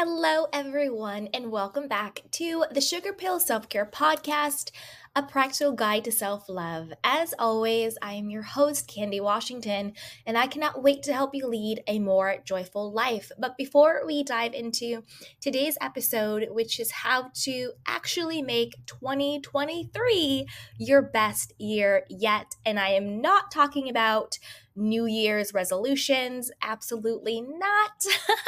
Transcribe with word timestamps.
Hello, 0.00 0.46
everyone, 0.52 1.26
and 1.34 1.50
welcome 1.50 1.88
back 1.88 2.22
to 2.30 2.64
the 2.70 2.80
Sugar 2.80 3.12
Pill 3.12 3.40
Self 3.40 3.68
Care 3.68 3.84
Podcast, 3.84 4.70
a 5.14 5.22
practical 5.22 5.72
guide 5.72 6.04
to 6.04 6.12
self 6.12 6.48
love. 6.48 6.92
As 7.02 7.34
always, 7.38 7.96
I 8.02 8.14
am 8.14 8.30
your 8.30 8.42
host, 8.42 8.88
Candy 8.88 9.20
Washington, 9.20 9.92
and 10.26 10.36
I 10.36 10.46
cannot 10.46 10.82
wait 10.82 11.02
to 11.04 11.12
help 11.12 11.34
you 11.34 11.46
lead 11.46 11.82
a 11.86 11.98
more 11.98 12.36
joyful 12.44 12.92
life. 12.92 13.30
But 13.38 13.56
before 13.56 14.02
we 14.06 14.22
dive 14.22 14.54
into 14.54 15.02
today's 15.40 15.78
episode, 15.80 16.48
which 16.50 16.78
is 16.80 16.90
how 16.90 17.30
to 17.42 17.72
actually 17.86 18.42
make 18.42 18.74
2023 18.86 20.46
your 20.78 21.02
best 21.02 21.52
year 21.58 22.04
yet, 22.08 22.54
and 22.64 22.78
I 22.78 22.90
am 22.90 23.20
not 23.20 23.50
talking 23.50 23.88
about 23.88 24.38
New 24.78 25.06
Year's 25.06 25.52
resolutions? 25.52 26.50
Absolutely 26.62 27.40
not. 27.40 28.04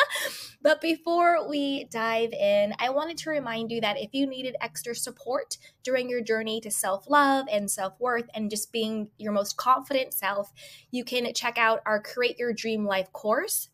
but 0.62 0.80
before 0.80 1.48
we 1.48 1.84
dive 1.84 2.32
in, 2.32 2.72
I 2.78 2.90
wanted 2.90 3.18
to 3.18 3.30
remind 3.30 3.70
you 3.70 3.80
that 3.80 3.98
if 3.98 4.10
you 4.14 4.26
needed 4.26 4.54
extra 4.60 4.94
support 4.94 5.58
during 5.82 6.08
your 6.08 6.22
journey 6.22 6.49
to 6.58 6.70
self 6.70 7.08
love 7.08 7.46
and 7.52 7.70
self 7.70 8.00
worth 8.00 8.28
and 8.34 8.50
just 8.50 8.72
being 8.72 9.10
your 9.18 9.32
most 9.32 9.56
confident 9.56 10.12
self, 10.12 10.52
you 10.90 11.04
can 11.04 11.32
check 11.34 11.58
out 11.58 11.80
our 11.86 12.02
Create 12.02 12.38
Your 12.38 12.52
Dream 12.52 12.84
Life 12.84 13.12
course. 13.12 13.68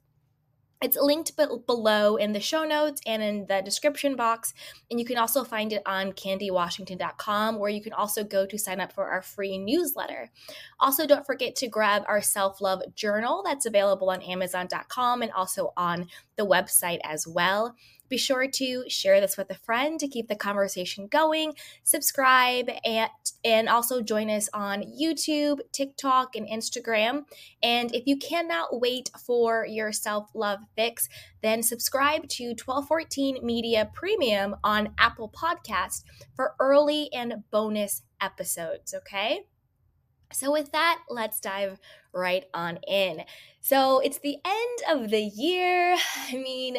It's 0.83 0.99
linked 1.01 1.37
be- 1.39 1.47
below 1.67 2.17
in 2.17 2.33
the 2.33 2.41
show 2.41 2.65
notes 2.65 3.01
and 3.07 3.23
in 3.23 3.47
the 3.47 3.63
description 3.65 4.15
box. 4.15 4.53
And 4.91 5.01
you 5.01 5.07
can 5.07 5.17
also 5.17 5.43
find 5.43 5.73
it 5.73 5.83
on 5.87 6.13
candywashington.com, 6.13 7.59
where 7.59 7.71
you 7.71 7.81
can 7.81 7.95
also 7.95 8.23
go 8.23 8.45
to 8.45 8.59
sign 8.59 8.81
up 8.81 8.93
for 8.93 9.07
our 9.07 9.23
free 9.23 9.57
newsletter. 9.57 10.31
Also, 10.79 11.07
don't 11.07 11.25
forget 11.25 11.57
to 11.57 11.69
grab 11.69 12.03
our 12.07 12.21
self 12.21 12.61
love 12.61 12.83
journal 12.95 13.43
that's 13.43 13.65
available 13.65 14.11
on 14.11 14.21
amazon.com 14.21 15.23
and 15.23 15.33
also 15.33 15.73
on 15.79 16.09
the 16.37 16.47
website 16.47 17.01
as 17.05 17.27
well. 17.27 17.75
Be 18.09 18.17
sure 18.17 18.47
to 18.49 18.85
share 18.89 19.21
this 19.21 19.37
with 19.37 19.51
a 19.51 19.55
friend 19.55 19.99
to 20.01 20.09
keep 20.09 20.29
the 20.29 20.37
conversation 20.37 21.07
going. 21.07 21.55
Subscribe 21.83 22.71
and 22.85 23.11
and 23.45 23.69
also 23.69 24.03
join 24.03 24.29
us 24.29 24.49
on 24.53 24.83
YouTube, 24.83 25.61
TikTok, 25.71 26.35
and 26.35 26.49
Instagram. 26.49 27.25
And 27.63 27.95
if 27.95 28.05
you 28.07 28.17
cannot 28.17 28.81
wait 28.81 29.11
for 29.25 29.65
your 29.65 29.93
self-love 29.93 30.61
fix, 30.75 31.09
then 31.43 31.63
subscribe 31.63 32.29
to 32.31 32.49
1214 32.49 33.45
Media 33.45 33.89
Premium 33.95 34.57
on 34.65 34.95
Apple 34.99 35.33
Podcast 35.33 36.03
for 36.35 36.55
early 36.59 37.09
and 37.13 37.45
bonus 37.53 38.03
episodes, 38.21 38.95
okay? 38.95 39.47
So, 40.33 40.51
with 40.51 40.73
that, 40.73 41.03
let's 41.09 41.39
dive 41.39 41.79
right 42.13 42.45
on 42.53 42.79
in. 42.89 43.23
So, 43.61 44.01
it's 44.01 44.19
the 44.19 44.39
end 44.45 45.03
of 45.03 45.11
the 45.11 45.23
year. 45.23 45.97
I 46.29 46.33
mean, 46.33 46.77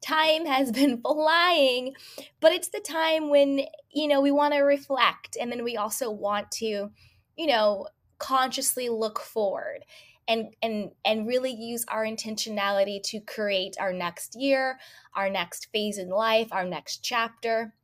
time 0.00 0.46
has 0.46 0.72
been 0.80 1.00
flying, 1.00 1.94
but 2.40 2.52
it's 2.52 2.68
the 2.68 2.80
time 2.80 3.30
when, 3.30 3.62
you 3.92 4.08
know, 4.08 4.20
we 4.20 4.30
want 4.30 4.54
to 4.54 4.60
reflect 4.60 5.36
and 5.40 5.50
then 5.50 5.64
we 5.64 5.76
also 5.76 6.10
want 6.10 6.50
to, 6.52 6.90
you 7.36 7.46
know, 7.46 7.86
consciously 8.18 8.88
look 8.88 9.18
forward 9.18 9.84
and 10.28 10.54
and 10.62 10.90
and 11.04 11.26
really 11.26 11.52
use 11.52 11.84
our 11.88 12.04
intentionality 12.04 13.02
to 13.02 13.20
create 13.20 13.76
our 13.80 13.92
next 13.92 14.36
year, 14.38 14.78
our 15.14 15.28
next 15.28 15.68
phase 15.72 15.98
in 15.98 16.08
life, 16.08 16.48
our 16.52 16.64
next 16.64 16.98
chapter. 16.98 17.74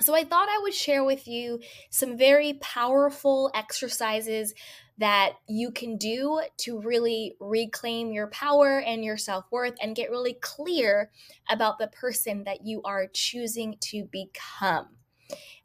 So 0.00 0.14
I 0.14 0.24
thought 0.24 0.48
I 0.48 0.60
would 0.62 0.74
share 0.74 1.04
with 1.04 1.26
you 1.26 1.60
some 1.90 2.16
very 2.16 2.54
powerful 2.54 3.50
exercises 3.54 4.54
that 4.98 5.34
you 5.48 5.70
can 5.70 5.96
do 5.96 6.40
to 6.58 6.80
really 6.80 7.36
reclaim 7.38 8.12
your 8.12 8.28
power 8.28 8.80
and 8.80 9.04
your 9.04 9.16
self 9.16 9.44
worth 9.50 9.74
and 9.82 9.96
get 9.96 10.10
really 10.10 10.34
clear 10.34 11.10
about 11.50 11.78
the 11.78 11.88
person 11.88 12.44
that 12.44 12.64
you 12.64 12.82
are 12.82 13.06
choosing 13.12 13.76
to 13.80 14.08
become. 14.10 14.88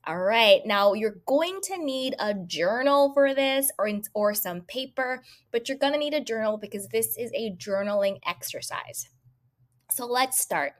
All 0.05 0.17
right, 0.17 0.61
now 0.65 0.93
you're 0.93 1.21
going 1.27 1.59
to 1.63 1.77
need 1.77 2.15
a 2.19 2.33
journal 2.33 3.13
for 3.13 3.35
this 3.35 3.71
or, 3.77 3.89
or 4.15 4.33
some 4.33 4.61
paper, 4.61 5.23
but 5.51 5.69
you're 5.69 5.77
going 5.77 5.93
to 5.93 5.99
need 5.99 6.15
a 6.15 6.23
journal 6.23 6.57
because 6.57 6.87
this 6.87 7.17
is 7.17 7.31
a 7.35 7.55
journaling 7.55 8.19
exercise. 8.25 9.07
So 9.91 10.07
let's 10.07 10.39
start. 10.39 10.73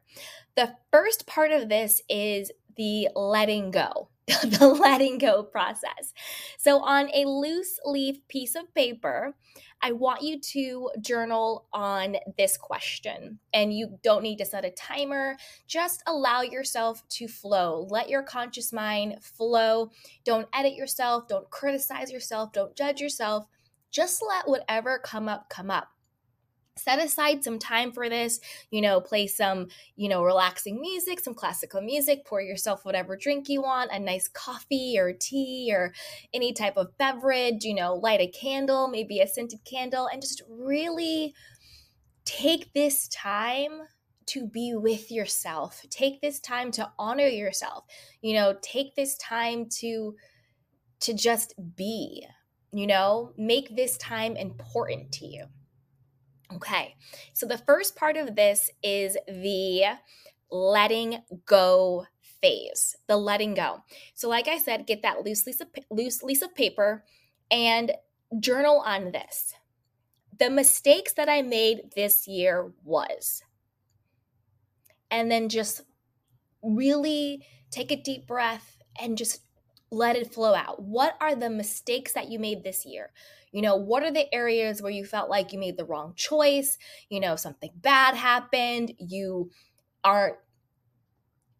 The 0.55 0.75
first 0.91 1.27
part 1.27 1.51
of 1.51 1.69
this 1.69 2.01
is 2.09 2.51
the 2.75 3.09
letting 3.15 3.71
go. 3.71 4.09
the 4.27 4.67
letting 4.67 5.17
go 5.17 5.43
process. 5.43 6.13
So, 6.57 6.79
on 6.79 7.09
a 7.13 7.25
loose 7.25 7.79
leaf 7.85 8.17
piece 8.27 8.55
of 8.55 8.73
paper, 8.73 9.35
I 9.81 9.93
want 9.93 10.21
you 10.21 10.39
to 10.39 10.91
journal 11.01 11.65
on 11.73 12.17
this 12.37 12.55
question. 12.55 13.39
And 13.53 13.75
you 13.75 13.97
don't 14.03 14.21
need 14.21 14.37
to 14.37 14.45
set 14.45 14.63
a 14.63 14.69
timer. 14.71 15.37
Just 15.67 16.03
allow 16.05 16.41
yourself 16.41 17.03
to 17.09 17.27
flow. 17.27 17.87
Let 17.89 18.09
your 18.09 18.21
conscious 18.21 18.71
mind 18.71 19.23
flow. 19.23 19.89
Don't 20.23 20.47
edit 20.53 20.75
yourself. 20.75 21.27
Don't 21.27 21.49
criticize 21.49 22.11
yourself. 22.11 22.53
Don't 22.53 22.75
judge 22.75 23.01
yourself. 23.01 23.47
Just 23.89 24.23
let 24.27 24.47
whatever 24.47 24.99
come 24.99 25.27
up 25.27 25.49
come 25.49 25.71
up 25.71 25.89
set 26.77 27.03
aside 27.03 27.43
some 27.43 27.59
time 27.59 27.91
for 27.91 28.07
this 28.07 28.39
you 28.71 28.81
know 28.81 29.01
play 29.01 29.27
some 29.27 29.67
you 29.97 30.07
know 30.07 30.23
relaxing 30.23 30.79
music 30.79 31.19
some 31.19 31.33
classical 31.33 31.81
music 31.81 32.25
pour 32.25 32.41
yourself 32.41 32.85
whatever 32.85 33.17
drink 33.17 33.49
you 33.49 33.61
want 33.61 33.91
a 33.91 33.99
nice 33.99 34.29
coffee 34.29 34.97
or 34.97 35.11
tea 35.11 35.69
or 35.73 35.93
any 36.33 36.53
type 36.53 36.77
of 36.77 36.97
beverage 36.97 37.65
you 37.65 37.73
know 37.73 37.95
light 37.95 38.21
a 38.21 38.27
candle 38.27 38.87
maybe 38.87 39.19
a 39.19 39.27
scented 39.27 39.59
candle 39.65 40.07
and 40.11 40.21
just 40.21 40.41
really 40.49 41.33
take 42.25 42.71
this 42.73 43.07
time 43.09 43.81
to 44.27 44.45
be 44.45 44.73
with 44.75 45.11
yourself. 45.11 45.83
Take 45.89 46.21
this 46.21 46.39
time 46.39 46.71
to 46.73 46.89
honor 46.97 47.27
yourself. 47.27 47.83
You 48.21 48.35
know 48.35 48.55
take 48.61 48.95
this 48.95 49.17
time 49.17 49.67
to 49.79 50.15
to 51.01 51.13
just 51.13 51.53
be 51.75 52.25
you 52.73 52.87
know? 52.87 53.33
Make 53.37 53.75
this 53.75 53.97
time 53.97 54.37
important 54.37 55.11
to 55.13 55.25
you 55.27 55.45
Okay, 56.55 56.95
so 57.33 57.45
the 57.45 57.57
first 57.57 57.95
part 57.95 58.17
of 58.17 58.35
this 58.35 58.69
is 58.83 59.17
the 59.27 59.83
letting 60.51 61.19
go 61.45 62.05
phase, 62.41 62.95
the 63.07 63.15
letting 63.15 63.53
go. 63.53 63.83
So, 64.15 64.27
like 64.27 64.47
I 64.47 64.57
said, 64.57 64.87
get 64.87 65.01
that 65.03 65.23
loose 65.23 65.43
piece 65.43 65.61
of, 65.61 65.67
loose 65.89 66.21
piece 66.21 66.41
of 66.41 66.53
paper 66.53 67.05
and 67.49 67.93
journal 68.39 68.81
on 68.85 69.11
this. 69.11 69.53
The 70.39 70.49
mistakes 70.49 71.13
that 71.13 71.29
I 71.29 71.41
made 71.41 71.91
this 71.95 72.27
year 72.27 72.71
was, 72.83 73.43
and 75.09 75.31
then 75.31 75.49
just 75.49 75.81
really 76.63 77.45
take 77.69 77.91
a 77.91 78.01
deep 78.01 78.27
breath 78.27 78.77
and 78.99 79.17
just 79.17 79.41
let 79.91 80.15
it 80.15 80.33
flow 80.33 80.55
out. 80.55 80.81
What 80.81 81.15
are 81.19 81.35
the 81.35 81.49
mistakes 81.49 82.13
that 82.13 82.29
you 82.29 82.39
made 82.39 82.63
this 82.63 82.85
year? 82.85 83.11
You 83.51 83.61
know, 83.61 83.75
what 83.75 84.03
are 84.03 84.11
the 84.11 84.33
areas 84.33 84.81
where 84.81 84.91
you 84.91 85.05
felt 85.05 85.29
like 85.29 85.51
you 85.51 85.59
made 85.59 85.77
the 85.77 85.85
wrong 85.85 86.13
choice? 86.15 86.77
You 87.09 87.19
know, 87.19 87.35
something 87.35 87.71
bad 87.75 88.15
happened. 88.15 88.93
You 88.97 89.51
aren't, 90.03 90.37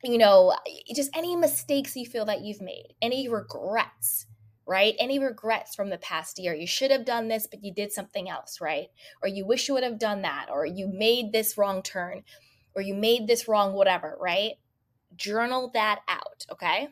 you 0.04 0.18
know, 0.18 0.56
just 0.96 1.16
any 1.16 1.36
mistakes 1.36 1.96
you 1.96 2.06
feel 2.06 2.26
that 2.26 2.42
you've 2.42 2.62
made, 2.62 2.96
any 3.02 3.28
regrets, 3.28 4.26
right? 4.66 4.96
Any 4.98 5.20
regrets 5.20 5.76
from 5.76 5.90
the 5.90 5.98
past 5.98 6.40
year. 6.40 6.54
You 6.56 6.66
should 6.66 6.92
have 6.92 7.04
done 7.04 7.28
this, 7.28 7.46
but 7.46 7.64
you 7.64 7.74
did 7.74 7.92
something 7.92 8.30
else, 8.30 8.62
right? 8.62 8.88
Or 9.22 9.28
you 9.28 9.46
wish 9.46 9.68
you 9.68 9.74
would 9.74 9.84
have 9.84 10.00
done 10.00 10.22
that, 10.22 10.48
or 10.50 10.66
you 10.66 10.88
made 10.88 11.34
this 11.34 11.58
wrong 11.58 11.84
turn, 11.84 12.24
or 12.74 12.82
you 12.82 12.96
made 12.96 13.28
this 13.28 13.50
wrong, 13.50 13.74
whatever, 13.74 14.18
right? 14.22 14.54
Journal 15.18 15.70
that 15.74 16.00
out, 16.08 16.46
okay? 16.50 16.88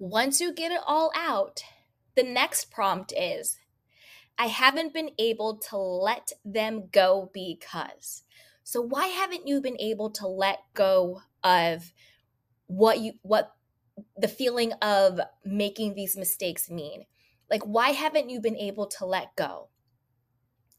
Once 0.00 0.40
you 0.40 0.50
get 0.50 0.72
it 0.72 0.80
all 0.86 1.12
out, 1.14 1.62
the 2.16 2.22
next 2.22 2.70
prompt 2.70 3.12
is 3.14 3.58
I 4.38 4.46
haven't 4.46 4.94
been 4.94 5.10
able 5.18 5.58
to 5.68 5.76
let 5.76 6.32
them 6.42 6.88
go 6.90 7.30
because. 7.34 8.22
So 8.64 8.80
why 8.80 9.08
haven't 9.08 9.46
you 9.46 9.60
been 9.60 9.78
able 9.78 10.08
to 10.12 10.26
let 10.26 10.60
go 10.72 11.20
of 11.44 11.92
what 12.66 13.00
you 13.00 13.12
what 13.20 13.52
the 14.16 14.26
feeling 14.26 14.72
of 14.80 15.20
making 15.44 15.92
these 15.92 16.16
mistakes 16.16 16.70
mean? 16.70 17.04
Like 17.50 17.64
why 17.64 17.90
haven't 17.90 18.30
you 18.30 18.40
been 18.40 18.56
able 18.56 18.86
to 18.86 19.04
let 19.04 19.36
go? 19.36 19.68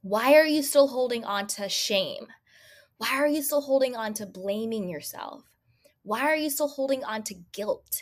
Why 0.01 0.33
are 0.33 0.47
you 0.47 0.63
still 0.63 0.87
holding 0.87 1.23
on 1.25 1.45
to 1.45 1.69
shame? 1.69 2.25
Why 2.97 3.17
are 3.17 3.27
you 3.27 3.43
still 3.43 3.61
holding 3.61 3.95
on 3.95 4.15
to 4.15 4.25
blaming 4.25 4.89
yourself? 4.89 5.43
Why 6.01 6.21
are 6.21 6.35
you 6.35 6.49
still 6.49 6.69
holding 6.69 7.03
on 7.03 7.21
to 7.25 7.35
guilt? 7.51 8.01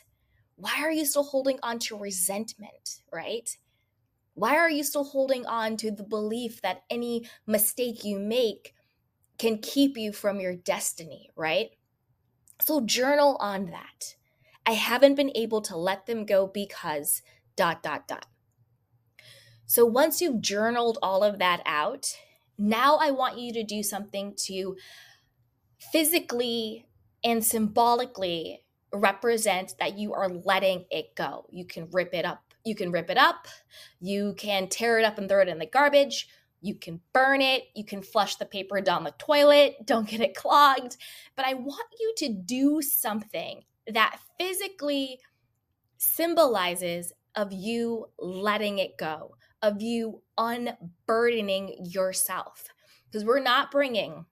Why 0.60 0.82
are 0.82 0.92
you 0.92 1.06
still 1.06 1.24
holding 1.24 1.58
on 1.64 1.80
to 1.80 1.98
resentment, 1.98 3.02
right? 3.14 3.58
Why 4.34 4.58
are 4.58 4.70
you 4.70 4.84
still 4.84 5.06
holding 5.06 5.46
on 5.46 5.78
to 5.78 5.90
the 5.90 6.04
belief 6.04 6.62
that 6.62 6.84
any 6.90 7.30
mistake 7.48 8.04
you 8.04 8.20
make 8.20 8.74
can 9.38 9.60
keep 9.60 9.98
you 9.98 10.12
from 10.12 10.42
your 10.42 10.56
destiny, 10.56 11.30
right? 11.38 11.70
So 12.62 12.82
journal 12.82 13.38
on 13.40 13.68
that. 13.68 14.16
I 14.66 14.74
haven't 14.74 15.16
been 15.16 15.32
able 15.34 15.62
to 15.62 15.78
let 15.78 16.08
them 16.08 16.26
go 16.26 16.46
because 16.46 17.22
dot 17.56 17.82
dot 17.82 18.10
dot. 18.10 18.26
So 19.66 19.86
once 19.86 20.20
you've 20.20 20.42
journaled 20.42 20.98
all 21.02 21.24
of 21.24 21.40
that 21.40 21.62
out, 21.66 22.18
now 22.58 22.98
I 22.98 23.12
want 23.12 23.40
you 23.40 23.54
to 23.54 23.64
do 23.64 23.82
something 23.82 24.36
to 24.48 24.76
physically 25.80 26.86
and 27.24 27.46
symbolically 27.46 28.66
represent 28.94 29.76
that 29.80 29.98
you 29.98 30.14
are 30.14 30.30
letting 30.30 30.86
it 30.90 31.16
go. 31.16 31.46
You 31.50 31.66
can 31.66 31.88
rip 31.92 32.14
it 32.14 32.26
up. 32.26 32.42
You 32.66 32.76
can 32.76 32.92
rip 32.92 33.10
it 33.10 33.18
up. 33.18 33.48
You 34.00 34.34
can 34.38 34.68
tear 34.68 35.00
it 35.00 35.06
up 35.06 35.18
and 35.18 35.30
throw 35.30 35.42
it 35.42 35.48
in 35.48 35.60
the 35.60 35.66
garbage. 35.66 36.28
You 36.62 36.76
can 36.76 37.00
burn 37.14 37.42
it. 37.42 37.64
You 37.74 37.86
can 37.86 38.02
flush 38.02 38.36
the 38.36 38.46
paper 38.46 38.82
down 38.82 39.04
the 39.04 39.14
toilet. 39.18 39.78
Don't 39.86 40.08
get 40.08 40.22
it 40.22 40.36
clogged. 40.36 40.98
But 41.36 41.46
I 41.46 41.54
want 41.54 41.88
you 42.00 42.14
to 42.18 42.30
do 42.30 42.82
something 42.82 43.64
that 43.88 44.20
physically 44.38 45.20
symbolizes 45.98 47.12
of 47.36 47.54
you 47.54 48.08
letting 48.18 48.80
it 48.80 48.98
go, 48.98 49.36
of 49.62 49.82
you 49.82 50.22
unburdening 50.38 51.76
yourself. 51.80 52.66
Because 53.06 53.26
we're 53.26 53.40
not 53.40 53.72
bringing 53.72 54.26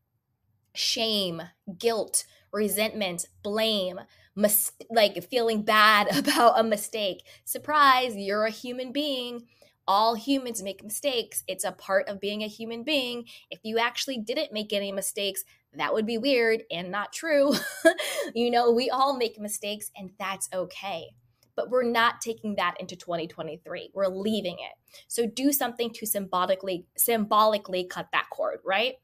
shame, 0.74 1.42
guilt, 1.78 2.26
resentment, 2.52 3.26
blame, 3.44 4.00
mis- 4.38 4.72
like 4.90 5.22
feeling 5.30 5.64
bad 5.64 6.08
about 6.18 6.60
a 6.60 6.64
mistake. 6.64 7.26
Surprise, 7.44 8.16
you're 8.16 8.46
a 8.46 8.52
human 8.52 8.94
being. 8.94 9.48
All 9.90 10.16
humans 10.16 10.62
make 10.62 10.84
mistakes. 10.84 11.44
It's 11.48 11.64
a 11.64 11.72
part 11.72 12.08
of 12.08 12.20
being 12.20 12.44
a 12.44 12.48
human 12.48 12.84
being. 12.84 13.26
If 13.50 13.60
you 13.64 13.80
actually 13.80 14.18
didn't 14.18 14.54
make 14.54 14.74
any 14.74 14.92
mistakes, 14.92 15.44
that 15.74 15.94
would 15.94 16.06
be 16.06 16.18
weird 16.18 16.64
and 16.70 16.92
not 16.92 17.14
true. 17.14 17.54
you 18.36 18.52
know, 18.52 18.72
we 18.72 18.90
all 18.90 19.18
make 19.18 19.40
mistakes 19.40 19.90
and 19.96 20.12
that's 20.20 20.50
okay. 20.54 21.08
But 21.56 21.70
we're 21.70 21.90
not 21.90 22.22
taking 22.22 22.56
that 22.56 22.76
into 22.80 22.96
2023. 22.96 23.92
We're 23.94 24.08
leaving 24.08 24.58
it. 24.60 24.74
So 25.08 25.26
do 25.26 25.52
something 25.52 25.92
to 25.94 26.06
symbolically 26.06 26.86
symbolically 26.98 27.86
cut 27.86 28.10
that 28.12 28.28
cord, 28.30 28.60
right? 28.64 28.96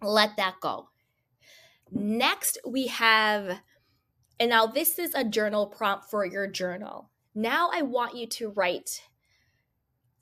Let 0.00 0.36
that 0.38 0.56
go. 0.60 0.88
Next, 1.92 2.58
we 2.66 2.86
have 2.88 3.60
and 4.38 4.50
now 4.50 4.66
this 4.66 4.98
is 4.98 5.14
a 5.14 5.24
journal 5.24 5.66
prompt 5.66 6.10
for 6.10 6.24
your 6.24 6.46
journal. 6.46 7.10
Now 7.34 7.70
I 7.72 7.82
want 7.82 8.16
you 8.16 8.26
to 8.26 8.50
write 8.50 9.02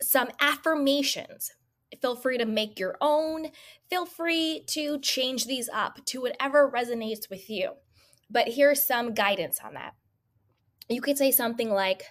some 0.02 0.28
affirmations. 0.40 1.52
Feel 2.00 2.16
free 2.16 2.38
to 2.38 2.46
make 2.46 2.78
your 2.78 2.96
own. 3.00 3.48
Feel 3.88 4.06
free 4.06 4.64
to 4.68 4.98
change 5.00 5.46
these 5.46 5.68
up 5.72 6.04
to 6.06 6.22
whatever 6.22 6.70
resonates 6.70 7.28
with 7.28 7.50
you. 7.50 7.72
But 8.30 8.48
here's 8.48 8.82
some 8.82 9.12
guidance 9.12 9.60
on 9.64 9.74
that. 9.74 9.94
You 10.88 11.00
could 11.00 11.18
say 11.18 11.30
something 11.30 11.70
like, 11.70 12.04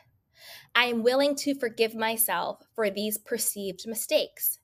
I 0.75 0.85
am 0.85 1.03
willing 1.03 1.35
to 1.37 1.55
forgive 1.55 1.95
myself 1.95 2.61
for 2.75 2.89
these 2.89 3.17
perceived 3.17 3.87
mistakes. 3.87 4.59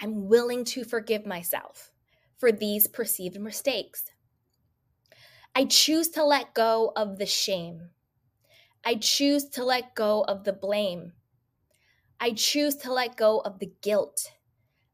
I'm 0.00 0.28
willing 0.28 0.64
to 0.66 0.84
forgive 0.84 1.26
myself 1.26 1.90
for 2.38 2.52
these 2.52 2.86
perceived 2.86 3.38
mistakes. 3.38 4.09
I 5.54 5.64
choose 5.64 6.08
to 6.10 6.24
let 6.24 6.54
go 6.54 6.92
of 6.96 7.18
the 7.18 7.26
shame. 7.26 7.90
I 8.84 8.94
choose 8.94 9.44
to 9.50 9.64
let 9.64 9.94
go 9.94 10.22
of 10.22 10.44
the 10.44 10.52
blame. 10.52 11.12
I 12.20 12.32
choose 12.32 12.76
to 12.76 12.92
let 12.92 13.16
go 13.16 13.40
of 13.40 13.58
the 13.58 13.72
guilt. 13.80 14.32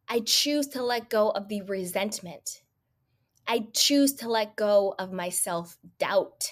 I 0.08 0.20
choose 0.20 0.68
to 0.68 0.82
let 0.82 1.10
go 1.10 1.30
of 1.30 1.48
the 1.48 1.62
resentment. 1.62 2.62
I 3.46 3.68
choose 3.72 4.14
to 4.14 4.28
let 4.28 4.56
go 4.56 4.94
of 4.98 5.12
my 5.12 5.28
self 5.28 5.78
doubt 5.98 6.50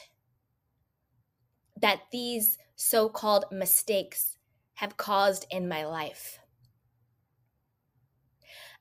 that 1.81 2.03
these 2.13 2.59
so 2.77 3.09
called 3.09 3.47
mistakes 3.51 4.37
have 4.75 4.97
caused 4.97 5.47
in 5.51 5.69
my 5.69 5.85
life. 5.85 6.39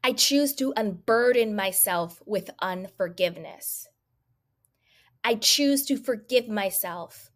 I 0.03 0.13
choose 0.13 0.53
to 0.55 0.73
unburden 0.75 1.55
myself 1.55 2.21
with 2.25 2.49
unforgiveness. 2.59 3.87
I 5.23 5.35
choose 5.35 5.85
to 5.85 5.97
forgive 5.97 6.47
myself 6.47 7.31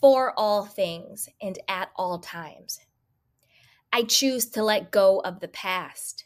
for 0.00 0.32
all 0.38 0.64
things 0.64 1.28
and 1.40 1.58
at 1.68 1.90
all 1.96 2.18
times. 2.18 2.80
I 3.92 4.02
choose 4.02 4.46
to 4.50 4.62
let 4.62 4.90
go 4.90 5.20
of 5.20 5.40
the 5.40 5.48
past. 5.48 6.24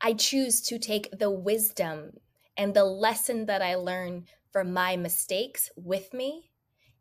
I 0.00 0.14
choose 0.14 0.60
to 0.62 0.78
take 0.78 1.10
the 1.18 1.30
wisdom 1.30 2.12
and 2.56 2.74
the 2.74 2.84
lesson 2.84 3.46
that 3.46 3.62
I 3.62 3.74
learned 3.74 4.28
from 4.52 4.72
my 4.72 4.96
mistakes 4.96 5.70
with 5.76 6.12
me 6.14 6.50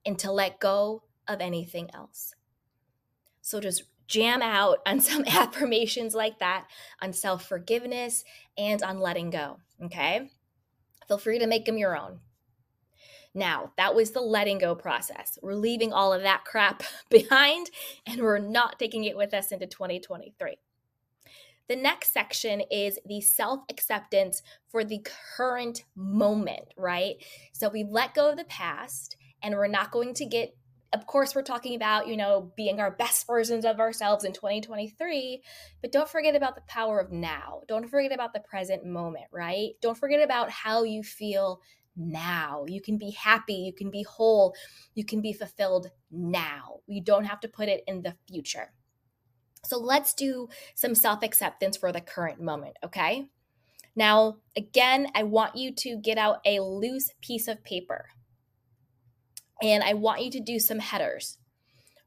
and 0.06 0.18
to 0.20 0.32
let 0.32 0.60
go 0.60 1.04
of 1.28 1.42
anything 1.42 1.90
else. 1.94 2.34
So 3.42 3.60
just 3.60 3.84
jam 4.08 4.42
out 4.42 4.80
on 4.86 5.00
some 5.00 5.24
affirmations 5.28 6.14
like 6.14 6.40
that 6.40 6.68
on 7.02 7.14
self 7.14 7.48
forgiveness 7.48 8.24
and 8.58 8.84
on 8.84 9.00
letting 9.00 9.30
go. 9.30 9.60
Okay. 9.84 10.30
Feel 11.10 11.18
free 11.18 11.40
to 11.40 11.48
make 11.48 11.66
them 11.66 11.78
your 11.78 11.98
own. 11.98 12.20
Now, 13.34 13.74
that 13.78 13.96
was 13.96 14.12
the 14.12 14.22
letting 14.22 14.60
go 14.60 14.76
process. 14.76 15.40
We're 15.42 15.56
leaving 15.56 15.92
all 15.92 16.14
of 16.14 16.22
that 16.22 16.46
crap 16.46 16.84
behind 17.10 17.72
and 18.06 18.22
we're 18.22 18.38
not 18.38 18.80
taking 18.80 19.04
it 19.04 19.18
with 19.18 19.34
us 19.34 19.52
into 19.52 19.66
2023. 19.66 20.58
The 21.68 21.76
next 21.76 22.14
section 22.14 22.62
is 22.72 23.00
the 23.06 23.22
self 23.22 23.62
acceptance 23.70 24.42
for 24.70 24.84
the 24.84 25.06
current 25.36 25.84
moment, 25.96 26.74
right? 26.78 27.16
So 27.54 27.70
we 27.70 27.84
let 27.84 28.14
go 28.14 28.30
of 28.30 28.38
the 28.38 28.46
past 28.46 29.18
and 29.42 29.56
we're 29.56 29.68
not 29.68 29.92
going 29.92 30.14
to 30.16 30.26
get 30.26 30.56
of 30.94 31.06
course 31.06 31.36
we're 31.36 31.42
talking 31.42 31.76
about 31.76 32.08
you 32.08 32.18
know 32.18 32.52
being 32.56 32.80
our 32.80 32.92
best 32.92 33.28
versions 33.28 33.66
of 33.66 33.80
ourselves 33.80 34.24
in 34.24 34.34
2023 34.34 35.42
but 35.82 35.92
don't 35.92 36.10
forget 36.10 36.36
about 36.36 36.56
the 36.56 36.62
power 36.68 37.00
of 37.00 37.12
now. 37.12 37.62
Don't 37.68 37.90
forget 37.90 38.12
about 38.12 38.34
the 38.34 38.40
present 38.40 38.86
moment 38.86 39.26
right? 39.32 39.72
Don't 39.82 39.98
forget 39.98 40.22
about 40.22 40.50
how 40.50 40.84
you 40.84 41.04
feel 41.04 41.62
now. 41.96 42.66
You 42.68 42.82
can 42.82 42.98
be 42.98 43.12
happy 43.12 43.54
you 43.54 43.74
can 43.74 43.92
be 43.92 44.04
whole 44.04 44.56
you 44.96 45.06
can 45.06 45.22
be 45.22 45.34
fulfilled 45.34 45.92
now. 46.12 46.80
You 46.88 47.02
don't 47.04 47.26
have 47.26 47.40
to 47.42 47.48
put 47.48 47.70
it 47.70 47.84
in 47.88 48.02
the 48.02 48.16
future. 48.28 48.74
So 49.66 49.78
let's 49.78 50.14
do 50.14 50.48
some 50.74 50.96
self 50.96 51.22
acceptance 51.22 51.78
for 51.78 51.92
the 51.92 52.02
current 52.02 52.42
moment 52.42 52.78
okay? 52.84 53.28
Now 53.96 54.38
again 54.56 55.08
i 55.14 55.24
want 55.24 55.56
you 55.56 55.74
to 55.74 55.98
get 55.98 56.18
out 56.18 56.40
a 56.46 56.62
loose 56.62 57.12
piece 57.22 57.48
of 57.48 57.64
paper 57.64 58.10
and 59.62 59.84
I 59.84 59.94
want 59.94 60.24
you 60.24 60.32
to 60.32 60.40
do 60.40 60.60
some 60.60 60.80
headers. 60.80 61.38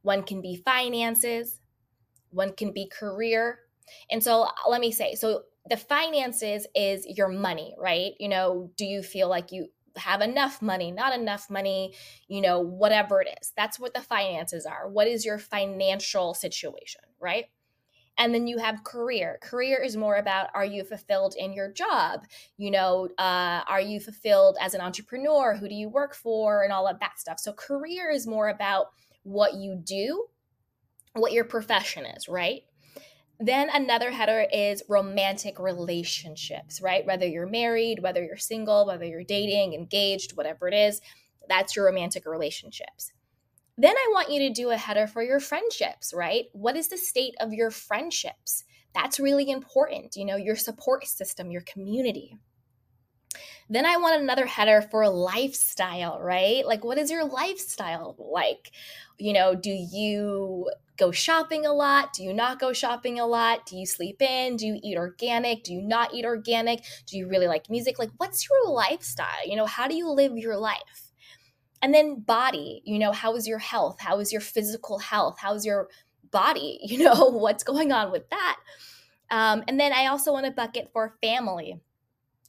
One 0.02 0.22
can 0.22 0.40
be 0.40 0.56
finances, 0.56 1.60
one 2.30 2.52
can 2.52 2.72
be 2.72 2.88
career. 2.88 3.60
And 4.10 4.22
so 4.22 4.48
let 4.68 4.80
me 4.80 4.92
say 4.92 5.14
so 5.14 5.42
the 5.68 5.76
finances 5.76 6.66
is 6.74 7.06
your 7.06 7.28
money, 7.28 7.74
right? 7.78 8.12
You 8.18 8.28
know, 8.28 8.70
do 8.76 8.84
you 8.84 9.02
feel 9.02 9.28
like 9.28 9.52
you 9.52 9.68
have 9.96 10.20
enough 10.20 10.62
money, 10.62 10.90
not 10.90 11.18
enough 11.18 11.50
money, 11.50 11.94
you 12.28 12.40
know, 12.40 12.60
whatever 12.60 13.20
it 13.20 13.28
is. 13.40 13.52
That's 13.56 13.78
what 13.78 13.94
the 13.94 14.00
finances 14.00 14.66
are. 14.66 14.88
What 14.88 15.06
is 15.06 15.24
your 15.24 15.38
financial 15.38 16.34
situation, 16.34 17.02
right? 17.20 17.46
And 18.18 18.34
then 18.34 18.46
you 18.46 18.58
have 18.58 18.84
career. 18.84 19.38
Career 19.42 19.82
is 19.82 19.96
more 19.96 20.16
about 20.16 20.48
are 20.54 20.64
you 20.64 20.84
fulfilled 20.84 21.34
in 21.38 21.52
your 21.52 21.72
job? 21.72 22.24
You 22.56 22.70
know 22.70 23.08
uh, 23.18 23.62
are 23.68 23.80
you 23.80 24.00
fulfilled 24.00 24.56
as 24.60 24.74
an 24.74 24.80
entrepreneur? 24.80 25.56
Who 25.56 25.68
do 25.68 25.74
you 25.74 25.88
work 25.88 26.14
for? 26.14 26.62
And 26.62 26.72
all 26.72 26.86
of 26.86 27.00
that 27.00 27.18
stuff. 27.18 27.38
So 27.38 27.52
career 27.52 28.10
is 28.10 28.26
more 28.26 28.48
about 28.48 28.86
what 29.22 29.54
you 29.54 29.80
do 29.82 30.26
what 31.14 31.32
your 31.32 31.44
profession 31.44 32.06
is 32.06 32.28
right? 32.28 32.62
Then 33.38 33.70
another 33.74 34.12
header 34.12 34.46
is 34.52 34.82
romantic 34.88 35.58
relationships 35.58 36.80
right? 36.80 37.06
Whether 37.06 37.26
you're 37.26 37.46
married 37.46 38.02
whether 38.02 38.24
you're 38.24 38.36
single 38.36 38.86
whether 38.86 39.04
you're 39.04 39.24
dating 39.24 39.74
engaged 39.74 40.36
whatever 40.36 40.68
it 40.68 40.74
is 40.74 41.00
that's 41.48 41.74
your 41.74 41.86
romantic 41.86 42.24
relationships 42.26 43.12
then 43.82 43.96
I 43.96 44.10
want 44.12 44.30
you 44.30 44.40
to 44.40 44.50
do 44.50 44.70
a 44.70 44.76
header 44.76 45.06
for 45.06 45.22
your 45.22 45.40
friendships, 45.40 46.12
right? 46.14 46.44
What 46.52 46.76
is 46.76 46.88
the 46.88 46.98
state 46.98 47.34
of 47.40 47.52
your 47.52 47.70
friendships? 47.70 48.64
That's 48.94 49.18
really 49.18 49.50
important, 49.50 50.16
you 50.16 50.24
know, 50.24 50.36
your 50.36 50.56
support 50.56 51.06
system, 51.06 51.50
your 51.50 51.62
community. 51.62 52.36
Then 53.70 53.86
I 53.86 53.96
want 53.96 54.20
another 54.20 54.44
header 54.44 54.82
for 54.82 55.08
lifestyle, 55.08 56.20
right? 56.20 56.66
Like, 56.66 56.84
what 56.84 56.98
is 56.98 57.10
your 57.10 57.24
lifestyle 57.24 58.14
like? 58.18 58.70
You 59.18 59.32
know, 59.32 59.54
do 59.54 59.70
you 59.70 60.70
go 60.98 61.10
shopping 61.10 61.64
a 61.64 61.72
lot? 61.72 62.12
Do 62.12 62.22
you 62.22 62.34
not 62.34 62.60
go 62.60 62.74
shopping 62.74 63.18
a 63.18 63.26
lot? 63.26 63.64
Do 63.64 63.76
you 63.76 63.86
sleep 63.86 64.20
in? 64.20 64.56
Do 64.56 64.66
you 64.66 64.78
eat 64.82 64.98
organic? 64.98 65.64
Do 65.64 65.72
you 65.72 65.80
not 65.80 66.12
eat 66.12 66.26
organic? 66.26 66.84
Do 67.06 67.16
you 67.16 67.28
really 67.28 67.46
like 67.46 67.70
music? 67.70 67.98
Like, 67.98 68.10
what's 68.18 68.46
your 68.48 68.70
lifestyle? 68.70 69.46
You 69.46 69.56
know, 69.56 69.66
how 69.66 69.88
do 69.88 69.94
you 69.94 70.08
live 70.10 70.36
your 70.36 70.58
life? 70.58 71.01
And 71.82 71.92
then 71.94 72.20
body, 72.20 72.82
you 72.84 72.98
know, 72.98 73.12
how 73.12 73.34
is 73.36 73.48
your 73.48 73.58
health? 73.58 73.98
How 74.00 74.20
is 74.20 74.32
your 74.32 74.40
physical 74.40 74.98
health? 75.00 75.36
How's 75.40 75.66
your 75.66 75.88
body? 76.30 76.80
You 76.84 77.04
know, 77.04 77.30
what's 77.30 77.64
going 77.64 77.92
on 77.92 78.12
with 78.12 78.28
that? 78.30 78.56
Um, 79.30 79.64
and 79.68 79.80
then 79.80 79.92
I 79.92 80.06
also 80.06 80.32
want 80.32 80.46
a 80.46 80.50
bucket 80.50 80.90
for 80.92 81.16
family. 81.22 81.80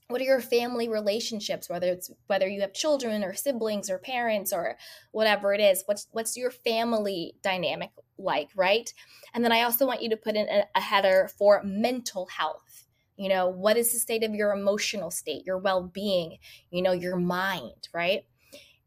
What 0.09 0.21
are 0.21 0.25
your 0.25 0.41
family 0.41 0.89
relationships? 0.89 1.69
Whether 1.69 1.87
it's 1.87 2.11
whether 2.27 2.47
you 2.47 2.61
have 2.61 2.73
children 2.73 3.23
or 3.23 3.33
siblings 3.33 3.89
or 3.89 3.97
parents 3.97 4.53
or 4.53 4.77
whatever 5.11 5.53
it 5.53 5.61
is, 5.61 5.83
what's 5.87 6.07
what's 6.11 6.37
your 6.37 6.51
family 6.51 7.35
dynamic 7.41 7.91
like, 8.17 8.49
right? 8.55 8.93
And 9.33 9.43
then 9.43 9.51
I 9.51 9.63
also 9.63 9.87
want 9.87 10.01
you 10.03 10.09
to 10.09 10.17
put 10.17 10.35
in 10.35 10.47
a, 10.49 10.65
a 10.75 10.81
header 10.81 11.29
for 11.37 11.61
mental 11.63 12.27
health 12.27 12.85
You 13.17 13.29
know, 13.29 13.47
what 13.49 13.77
is 13.77 13.93
the 13.93 13.99
state 13.99 14.23
of 14.23 14.33
your 14.35 14.53
emotional 14.53 15.11
state, 15.11 15.45
your 15.45 15.57
well 15.59 15.83
being, 15.83 16.37
you 16.71 16.81
know, 16.81 16.91
your 16.93 17.17
mind, 17.17 17.89
right? 17.93 18.25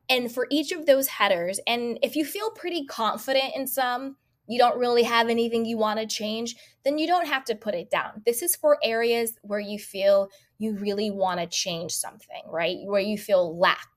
And 0.09 0.31
for 0.33 0.47
each 0.51 0.73
of 0.73 0.87
those 0.87 1.09
headers, 1.09 1.59
and 1.67 1.99
if 2.03 2.15
you 2.15 2.25
feel 2.25 2.51
pretty 2.51 2.85
confident 2.85 3.57
in 3.57 3.67
some, 3.67 4.17
you 4.49 4.59
don't 4.59 4.79
really 4.79 5.03
have 5.03 5.29
anything 5.29 5.65
you 5.65 5.77
want 5.77 5.99
to 5.99 6.07
change, 6.07 6.55
then 6.85 6.99
you 6.99 7.07
don't 7.07 7.27
have 7.27 7.45
to 7.47 7.57
put 7.57 7.75
it 7.75 7.91
down. 7.91 8.23
This 8.25 8.43
is 8.43 8.55
for 8.55 8.79
areas 8.83 9.37
where 9.43 9.59
you 9.59 9.79
feel 9.79 10.29
you 10.59 10.77
really 10.77 11.11
want 11.11 11.41
to 11.41 11.47
change 11.47 11.93
something, 11.93 12.43
right? 12.49 12.77
Where 12.85 13.01
you 13.01 13.19
feel 13.19 13.59
lack. 13.59 13.89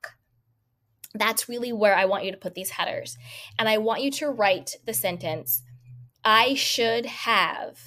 That's 1.13 1.50
really 1.50 1.72
where 1.72 1.96
I 1.96 2.06
want 2.06 2.25
you 2.25 2.32
to 2.32 2.38
put 2.38 2.56
these 2.56 2.72
headers. 2.72 3.18
And 3.58 3.70
I 3.70 3.78
want 3.78 4.01
you 4.01 4.12
to 4.12 4.30
write 4.30 4.75
the 4.86 4.94
sentence 4.94 5.62
I 6.24 6.56
should 6.56 7.06
have 7.06 7.80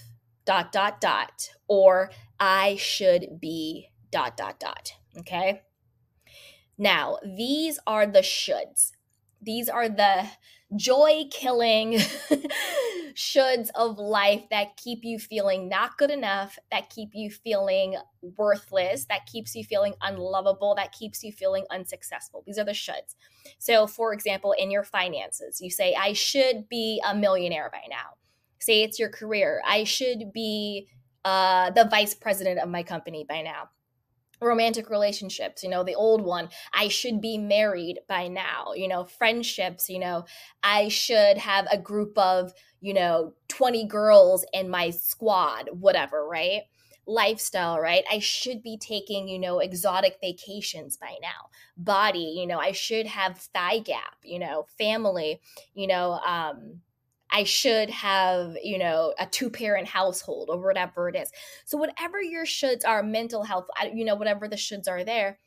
dot 0.44 0.72
dot 0.72 1.00
dot 1.00 1.50
or 1.68 2.10
I 2.38 2.76
should 2.76 3.40
be 3.40 3.90
dot 4.10 4.36
dot 4.36 4.58
dot. 4.58 4.94
Okay. 5.18 5.62
Now, 6.82 7.18
these 7.22 7.78
are 7.86 8.06
the 8.08 8.22
shoulds. 8.22 8.90
These 9.40 9.68
are 9.68 9.88
the 9.88 10.26
joy 10.74 11.26
killing 11.30 11.92
shoulds 13.14 13.68
of 13.76 14.00
life 14.00 14.42
that 14.50 14.76
keep 14.76 15.04
you 15.04 15.20
feeling 15.20 15.68
not 15.68 15.96
good 15.96 16.10
enough, 16.10 16.58
that 16.72 16.90
keep 16.90 17.10
you 17.12 17.30
feeling 17.30 17.98
worthless, 18.36 19.04
that 19.04 19.26
keeps 19.26 19.54
you 19.54 19.62
feeling 19.62 19.94
unlovable, 20.02 20.74
that 20.74 20.90
keeps 20.90 21.22
you 21.22 21.30
feeling 21.30 21.66
unsuccessful. 21.70 22.42
These 22.44 22.58
are 22.58 22.64
the 22.64 22.72
shoulds. 22.72 23.14
So, 23.60 23.86
for 23.86 24.12
example, 24.12 24.52
in 24.58 24.72
your 24.72 24.82
finances, 24.82 25.60
you 25.60 25.70
say, 25.70 25.94
I 25.94 26.14
should 26.14 26.68
be 26.68 27.00
a 27.08 27.14
millionaire 27.14 27.70
by 27.72 27.82
now. 27.88 28.16
Say 28.58 28.82
it's 28.82 28.98
your 28.98 29.08
career. 29.08 29.62
I 29.64 29.84
should 29.84 30.32
be 30.32 30.88
uh, 31.24 31.70
the 31.70 31.84
vice 31.84 32.14
president 32.14 32.58
of 32.58 32.68
my 32.68 32.82
company 32.82 33.24
by 33.28 33.42
now 33.42 33.68
romantic 34.42 34.90
relationships 34.90 35.62
you 35.62 35.70
know 35.70 35.84
the 35.84 35.94
old 35.94 36.22
one 36.22 36.48
i 36.72 36.88
should 36.88 37.20
be 37.20 37.38
married 37.38 37.98
by 38.08 38.28
now 38.28 38.72
you 38.74 38.88
know 38.88 39.04
friendships 39.04 39.88
you 39.88 39.98
know 39.98 40.24
i 40.62 40.88
should 40.88 41.38
have 41.38 41.66
a 41.70 41.78
group 41.78 42.16
of 42.18 42.52
you 42.82 42.92
know 42.92 43.32
20 43.48 43.86
girls 43.86 44.44
in 44.52 44.68
my 44.68 44.90
squad 44.90 45.70
whatever 45.72 46.26
right? 46.28 46.62
Lifestyle 47.06 47.80
right? 47.80 48.04
I 48.10 48.18
should 48.20 48.62
be 48.62 48.76
taking 48.76 49.28
you 49.28 49.38
know 49.38 49.60
exotic 49.60 50.18
vacations 50.20 50.96
by 50.96 51.16
now. 51.22 51.50
Body 51.76 52.34
you 52.36 52.46
know 52.46 52.58
i 52.58 52.72
should 52.72 53.06
have 53.06 53.38
thigh 53.38 53.78
gap 53.78 54.16
you 54.22 54.38
know 54.38 54.66
family 54.78 55.40
you 55.74 55.86
know 55.86 56.20
um 56.26 56.80
I 57.32 57.44
should 57.44 57.88
have, 57.88 58.56
you 58.62 58.78
know, 58.78 59.14
a 59.18 59.26
two 59.26 59.48
parent 59.48 59.88
household 59.88 60.50
or 60.50 60.62
whatever 60.62 61.08
it 61.08 61.16
is. 61.16 61.30
So, 61.64 61.78
whatever 61.78 62.22
your 62.22 62.44
shoulds 62.44 62.86
are, 62.86 63.02
mental 63.02 63.42
health, 63.42 63.66
you 63.94 64.04
know, 64.04 64.14
whatever 64.14 64.46
the 64.48 64.56
shoulds 64.56 64.88
are 64.88 65.02
there, 65.02 65.38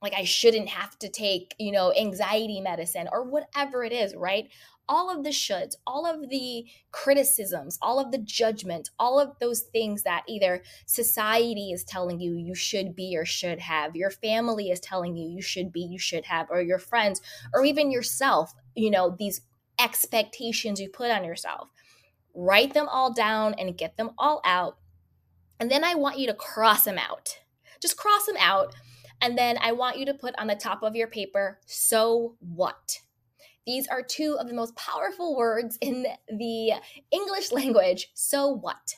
like 0.00 0.14
I 0.14 0.24
shouldn't 0.24 0.68
have 0.68 0.98
to 1.00 1.08
take, 1.08 1.54
you 1.58 1.72
know, 1.72 1.92
anxiety 1.92 2.60
medicine 2.60 3.08
or 3.12 3.24
whatever 3.24 3.84
it 3.84 3.92
is, 3.92 4.14
right? 4.14 4.48
All 4.88 5.14
of 5.14 5.22
the 5.22 5.30
shoulds, 5.30 5.74
all 5.86 6.06
of 6.06 6.30
the 6.30 6.64
criticisms, 6.92 7.78
all 7.82 8.00
of 8.00 8.10
the 8.10 8.18
judgment, 8.18 8.88
all 8.98 9.20
of 9.20 9.38
those 9.38 9.60
things 9.60 10.04
that 10.04 10.24
either 10.26 10.62
society 10.86 11.72
is 11.72 11.84
telling 11.84 12.20
you 12.20 12.36
you 12.36 12.54
should 12.54 12.96
be 12.96 13.14
or 13.14 13.26
should 13.26 13.58
have, 13.58 13.94
your 13.94 14.10
family 14.10 14.70
is 14.70 14.80
telling 14.80 15.14
you 15.14 15.28
you 15.28 15.42
should 15.42 15.72
be, 15.72 15.80
you 15.80 15.98
should 15.98 16.24
have, 16.24 16.46
or 16.48 16.62
your 16.62 16.78
friends, 16.78 17.20
or 17.52 17.66
even 17.66 17.90
yourself, 17.90 18.54
you 18.74 18.90
know, 18.90 19.14
these 19.18 19.42
expectations 19.78 20.80
you 20.80 20.88
put 20.88 21.10
on 21.10 21.24
yourself. 21.24 21.70
Write 22.34 22.74
them 22.74 22.88
all 22.88 23.12
down 23.12 23.54
and 23.54 23.76
get 23.76 23.96
them 23.96 24.10
all 24.18 24.40
out. 24.44 24.76
And 25.60 25.70
then 25.70 25.84
I 25.84 25.94
want 25.94 26.18
you 26.18 26.26
to 26.28 26.34
cross 26.34 26.84
them 26.84 26.98
out. 26.98 27.38
Just 27.80 27.96
cross 27.96 28.26
them 28.26 28.36
out. 28.38 28.74
And 29.20 29.36
then 29.36 29.58
I 29.60 29.72
want 29.72 29.98
you 29.98 30.06
to 30.06 30.14
put 30.14 30.38
on 30.38 30.46
the 30.46 30.54
top 30.54 30.82
of 30.82 30.94
your 30.94 31.08
paper, 31.08 31.58
so 31.66 32.36
what? 32.38 33.00
These 33.66 33.88
are 33.88 34.02
two 34.02 34.36
of 34.38 34.48
the 34.48 34.54
most 34.54 34.76
powerful 34.76 35.36
words 35.36 35.76
in 35.80 36.06
the 36.28 36.72
English 37.10 37.52
language. 37.52 38.10
So 38.14 38.48
what? 38.48 38.94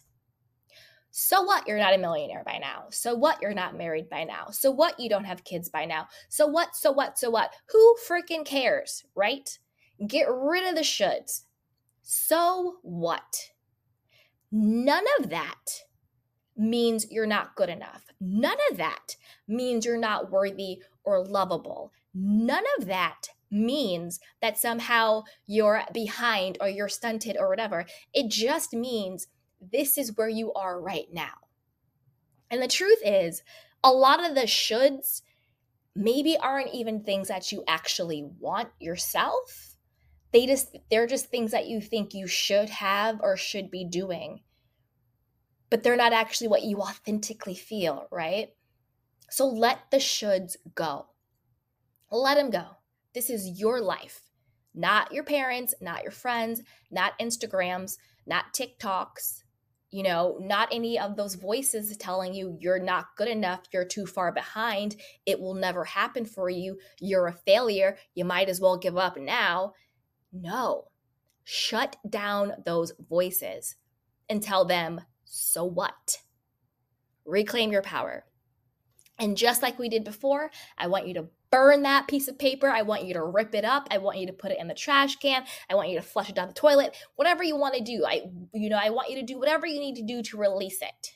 So 1.10 1.42
what 1.42 1.66
you're 1.66 1.78
not 1.78 1.94
a 1.94 1.98
millionaire 1.98 2.44
by 2.44 2.58
now? 2.58 2.84
So 2.90 3.14
what 3.14 3.42
you're 3.42 3.52
not 3.52 3.76
married 3.76 4.08
by 4.08 4.24
now? 4.24 4.50
So 4.50 4.70
what 4.70 5.00
you 5.00 5.08
don't 5.08 5.24
have 5.24 5.42
kids 5.42 5.68
by 5.68 5.86
now? 5.86 6.06
So 6.28 6.46
what? 6.46 6.76
So 6.76 6.92
what? 6.92 7.18
So 7.18 7.30
what? 7.30 7.52
Who 7.70 7.96
freaking 8.08 8.44
cares, 8.44 9.04
right? 9.16 9.58
Get 10.06 10.26
rid 10.30 10.66
of 10.66 10.74
the 10.74 10.80
shoulds. 10.80 11.42
So 12.02 12.78
what? 12.82 13.50
None 14.50 15.04
of 15.18 15.30
that 15.30 15.84
means 16.56 17.06
you're 17.10 17.26
not 17.26 17.54
good 17.54 17.68
enough. 17.68 18.06
None 18.20 18.56
of 18.70 18.76
that 18.76 19.16
means 19.46 19.84
you're 19.84 19.98
not 19.98 20.30
worthy 20.30 20.82
or 21.04 21.24
lovable. 21.24 21.92
None 22.14 22.64
of 22.78 22.86
that 22.86 23.28
means 23.50 24.20
that 24.40 24.58
somehow 24.58 25.22
you're 25.46 25.82
behind 25.92 26.58
or 26.60 26.68
you're 26.68 26.88
stunted 26.88 27.36
or 27.38 27.48
whatever. 27.48 27.84
It 28.12 28.30
just 28.30 28.72
means 28.72 29.28
this 29.60 29.98
is 29.98 30.16
where 30.16 30.28
you 30.28 30.52
are 30.52 30.80
right 30.80 31.06
now. 31.12 31.32
And 32.50 32.62
the 32.62 32.68
truth 32.68 32.98
is, 33.04 33.42
a 33.82 33.92
lot 33.92 34.24
of 34.24 34.34
the 34.34 34.42
shoulds 34.42 35.22
maybe 35.94 36.36
aren't 36.36 36.74
even 36.74 37.02
things 37.02 37.28
that 37.28 37.50
you 37.52 37.64
actually 37.66 38.28
want 38.38 38.68
yourself 38.78 39.69
they 40.32 40.46
just 40.46 40.76
they're 40.90 41.06
just 41.06 41.26
things 41.26 41.50
that 41.50 41.66
you 41.66 41.80
think 41.80 42.14
you 42.14 42.26
should 42.26 42.70
have 42.70 43.20
or 43.22 43.36
should 43.36 43.70
be 43.70 43.84
doing 43.84 44.40
but 45.70 45.82
they're 45.82 45.96
not 45.96 46.12
actually 46.12 46.48
what 46.48 46.64
you 46.64 46.78
authentically 46.80 47.54
feel 47.54 48.06
right? 48.10 48.48
So 49.30 49.46
let 49.46 49.78
the 49.92 49.98
shoulds 49.98 50.56
go. 50.74 51.06
Let 52.10 52.34
them 52.34 52.50
go. 52.50 52.66
This 53.14 53.30
is 53.30 53.60
your 53.60 53.80
life 53.80 54.22
not 54.74 55.12
your 55.12 55.24
parents 55.24 55.74
not 55.80 56.02
your 56.02 56.12
friends 56.12 56.62
not 56.90 57.18
instagrams 57.18 57.96
not 58.26 58.44
tiktoks 58.54 59.42
you 59.90 60.02
know 60.02 60.36
not 60.40 60.68
any 60.70 60.98
of 60.98 61.16
those 61.16 61.34
voices 61.34 61.96
telling 61.96 62.32
you 62.32 62.56
you're 62.60 62.78
not 62.78 63.06
good 63.16 63.28
enough 63.28 63.62
you're 63.72 63.84
too 63.84 64.06
far 64.06 64.30
behind 64.30 64.96
it 65.26 65.40
will 65.40 65.54
never 65.54 65.84
happen 65.84 66.24
for 66.24 66.48
you 66.48 66.78
you're 67.00 67.26
a 67.26 67.32
failure 67.32 67.96
you 68.14 68.24
might 68.24 68.48
as 68.48 68.60
well 68.60 68.76
give 68.76 68.96
up 68.96 69.16
now 69.16 69.72
no. 70.32 70.88
Shut 71.44 71.96
down 72.08 72.52
those 72.64 72.92
voices 73.08 73.76
and 74.28 74.42
tell 74.42 74.64
them, 74.64 75.00
so 75.24 75.64
what? 75.64 76.18
Reclaim 77.24 77.72
your 77.72 77.82
power. 77.82 78.24
And 79.18 79.36
just 79.36 79.62
like 79.62 79.78
we 79.78 79.88
did 79.88 80.04
before, 80.04 80.50
I 80.78 80.86
want 80.86 81.06
you 81.06 81.14
to 81.14 81.28
burn 81.50 81.82
that 81.82 82.08
piece 82.08 82.28
of 82.28 82.38
paper. 82.38 82.68
I 82.68 82.82
want 82.82 83.04
you 83.04 83.14
to 83.14 83.22
rip 83.22 83.54
it 83.54 83.64
up. 83.64 83.88
I 83.90 83.98
want 83.98 84.18
you 84.18 84.26
to 84.26 84.32
put 84.32 84.52
it 84.52 84.58
in 84.58 84.68
the 84.68 84.74
trash 84.74 85.16
can. 85.16 85.44
I 85.68 85.74
want 85.74 85.90
you 85.90 85.96
to 85.96 86.02
flush 86.02 86.30
it 86.30 86.36
down 86.36 86.48
the 86.48 86.54
toilet. 86.54 86.96
Whatever 87.16 87.42
you 87.42 87.56
want 87.56 87.74
to 87.74 87.82
do. 87.82 88.04
I 88.06 88.22
you 88.54 88.70
know, 88.70 88.78
I 88.80 88.90
want 88.90 89.10
you 89.10 89.16
to 89.16 89.22
do 89.22 89.38
whatever 89.38 89.66
you 89.66 89.80
need 89.80 89.96
to 89.96 90.02
do 90.02 90.22
to 90.22 90.38
release 90.38 90.80
it. 90.80 91.12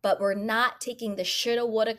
But 0.00 0.20
we're 0.20 0.34
not 0.34 0.80
taking 0.80 1.16
the 1.16 1.24
shoulda, 1.24 1.66
woulda, 1.66 1.94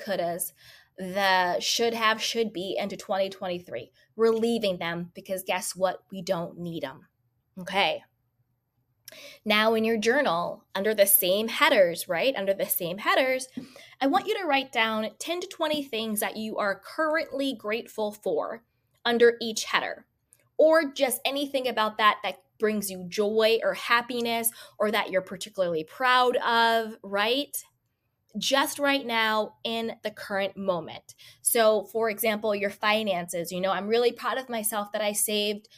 the 0.98 1.60
should 1.60 1.94
have, 1.94 2.22
should 2.22 2.54
be 2.54 2.76
into 2.80 2.98
2023. 2.98 3.92
We're 4.16 4.30
leaving 4.30 4.78
them 4.78 5.12
because 5.14 5.44
guess 5.44 5.76
what? 5.76 6.04
We 6.12 6.22
don't 6.22 6.58
need 6.60 6.84
them. 6.84 7.08
Okay. 7.60 8.04
Now, 9.46 9.74
in 9.74 9.86
your 9.86 9.98
journal, 9.98 10.66
under 10.76 10.94
the 10.94 11.06
same 11.06 11.48
headers, 11.48 12.10
right? 12.10 12.36
Under 12.36 12.54
the 12.54 12.66
same 12.66 12.98
headers, 12.98 13.48
I 14.02 14.08
want 14.08 14.28
you 14.28 14.38
to 14.38 14.46
write 14.46 14.72
down 14.72 15.10
10 15.18 15.42
to 15.42 15.48
20 15.48 15.84
things 15.84 16.20
that 16.20 16.36
you 16.36 16.58
are 16.58 16.82
currently 16.84 17.54
grateful 17.54 18.12
for 18.12 18.64
under 19.06 19.38
each 19.42 19.64
header, 19.66 20.06
or 20.58 20.92
just 20.92 21.22
anything 21.24 21.68
about 21.68 21.98
that 21.98 22.18
that 22.24 22.40
brings 22.60 22.92
you 22.92 23.06
joy 23.08 23.60
or 23.64 23.74
happiness 23.76 24.52
or 24.78 24.92
that 24.92 25.10
you're 25.10 25.22
particularly 25.22 25.86
proud 25.86 26.36
of, 26.38 26.98
right? 27.04 27.56
Just 28.38 28.80
right 28.80 29.06
now 29.06 29.56
in 29.64 29.94
the 30.04 30.12
current 30.12 30.58
moment. 30.58 31.16
So, 31.42 31.86
for 31.86 32.10
example, 32.10 32.54
your 32.54 32.70
finances, 32.70 33.52
you 33.52 33.62
know, 33.62 33.72
I'm 33.72 33.88
really 33.88 34.12
proud 34.12 34.38
of 34.38 34.50
myself 34.50 34.92
that 34.92 35.02
I 35.02 35.14
saved 35.14 35.70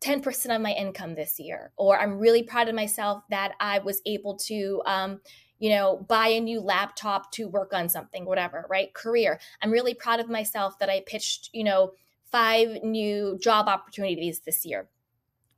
10% 0.00 0.54
of 0.54 0.62
my 0.62 0.72
income 0.72 1.14
this 1.14 1.38
year, 1.40 1.72
or 1.76 1.98
I'm 1.98 2.18
really 2.18 2.42
proud 2.42 2.68
of 2.68 2.74
myself 2.74 3.22
that 3.30 3.54
I 3.60 3.80
was 3.80 4.00
able 4.06 4.36
to, 4.46 4.82
um, 4.86 5.20
you 5.58 5.70
know, 5.70 6.04
buy 6.08 6.28
a 6.28 6.40
new 6.40 6.60
laptop 6.60 7.32
to 7.32 7.48
work 7.48 7.72
on 7.72 7.88
something, 7.88 8.24
whatever, 8.24 8.64
right? 8.70 8.94
Career. 8.94 9.40
I'm 9.60 9.72
really 9.72 9.94
proud 9.94 10.20
of 10.20 10.28
myself 10.28 10.78
that 10.78 10.88
I 10.88 11.02
pitched, 11.04 11.50
you 11.52 11.64
know, 11.64 11.92
five 12.30 12.82
new 12.84 13.38
job 13.42 13.66
opportunities 13.66 14.40
this 14.40 14.64
year 14.64 14.88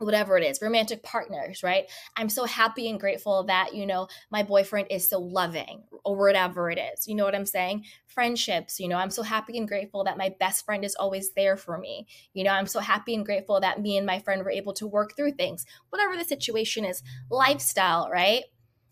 whatever 0.01 0.37
it 0.37 0.45
is 0.45 0.61
romantic 0.63 1.03
partners 1.03 1.63
right 1.63 1.85
i'm 2.17 2.29
so 2.29 2.45
happy 2.45 2.89
and 2.89 2.99
grateful 2.99 3.45
that 3.45 3.75
you 3.75 3.87
know 3.87 4.09
my 4.31 4.43
boyfriend 4.43 4.87
is 4.91 5.09
so 5.09 5.19
loving 5.19 5.83
or 6.05 6.17
whatever 6.17 6.71
it 6.71 6.79
is 6.79 7.07
you 7.07 7.15
know 7.15 7.25
what 7.25 7.35
i'm 7.35 7.47
saying 7.47 7.85
friendships 8.07 8.81
you 8.81 8.89
know 8.89 8.97
i'm 8.97 9.11
so 9.11 9.23
happy 9.23 9.59
and 9.59 9.69
grateful 9.69 10.03
that 10.05 10.19
my 10.19 10.35
best 10.41 10.65
friend 10.65 10.85
is 10.85 10.95
always 10.95 11.33
there 11.35 11.57
for 11.57 11.79
me 11.79 12.07
you 12.33 12.43
know 12.43 12.51
i'm 12.51 12.67
so 12.67 12.81
happy 12.81 13.15
and 13.15 13.27
grateful 13.27 13.61
that 13.61 13.81
me 13.81 13.97
and 13.97 14.07
my 14.07 14.19
friend 14.19 14.43
were 14.43 14.51
able 14.51 14.73
to 14.73 14.87
work 14.87 15.15
through 15.17 15.33
things 15.33 15.67
whatever 15.91 16.17
the 16.17 16.25
situation 16.25 16.85
is 16.85 17.03
lifestyle 17.31 18.09
right 18.11 18.45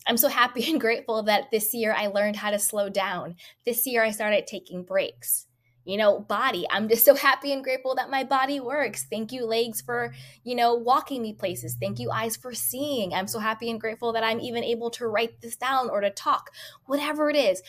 I'm 0.07 0.17
so 0.17 0.29
happy 0.29 0.63
and 0.71 0.79
grateful 0.81 1.23
that 1.23 1.51
this 1.51 1.73
year 1.73 1.93
I 1.95 2.07
learned 2.07 2.37
how 2.37 2.51
to 2.51 2.57
slow 2.57 2.89
down. 2.89 3.35
This 3.65 3.85
year 3.85 4.03
I 4.03 4.11
started 4.11 4.47
taking 4.47 4.83
breaks. 4.83 5.45
You 5.89 5.97
know, 5.97 6.19
body, 6.19 6.65
I'm 6.69 6.87
just 6.87 7.05
so 7.05 7.15
happy 7.15 7.51
and 7.51 7.63
grateful 7.63 7.95
that 7.95 8.09
my 8.09 8.23
body 8.23 8.59
works. 8.59 9.05
Thank 9.09 9.31
you, 9.31 9.45
legs, 9.45 9.81
for, 9.81 10.13
you 10.43 10.55
know, 10.55 10.75
walking 10.75 11.21
me 11.21 11.33
places. 11.33 11.75
Thank 11.79 11.99
you, 11.99 12.11
eyes, 12.11 12.35
for 12.35 12.53
seeing. 12.53 13.13
I'm 13.13 13.27
so 13.27 13.39
happy 13.39 13.69
and 13.69 13.79
grateful 13.79 14.13
that 14.13 14.23
I'm 14.23 14.39
even 14.39 14.63
able 14.63 14.91
to 14.91 15.07
write 15.07 15.41
this 15.41 15.55
down 15.55 15.89
or 15.89 16.01
to 16.01 16.09
talk. 16.09 16.51
Whatever 16.85 17.29
it 17.29 17.35
is, 17.35 17.61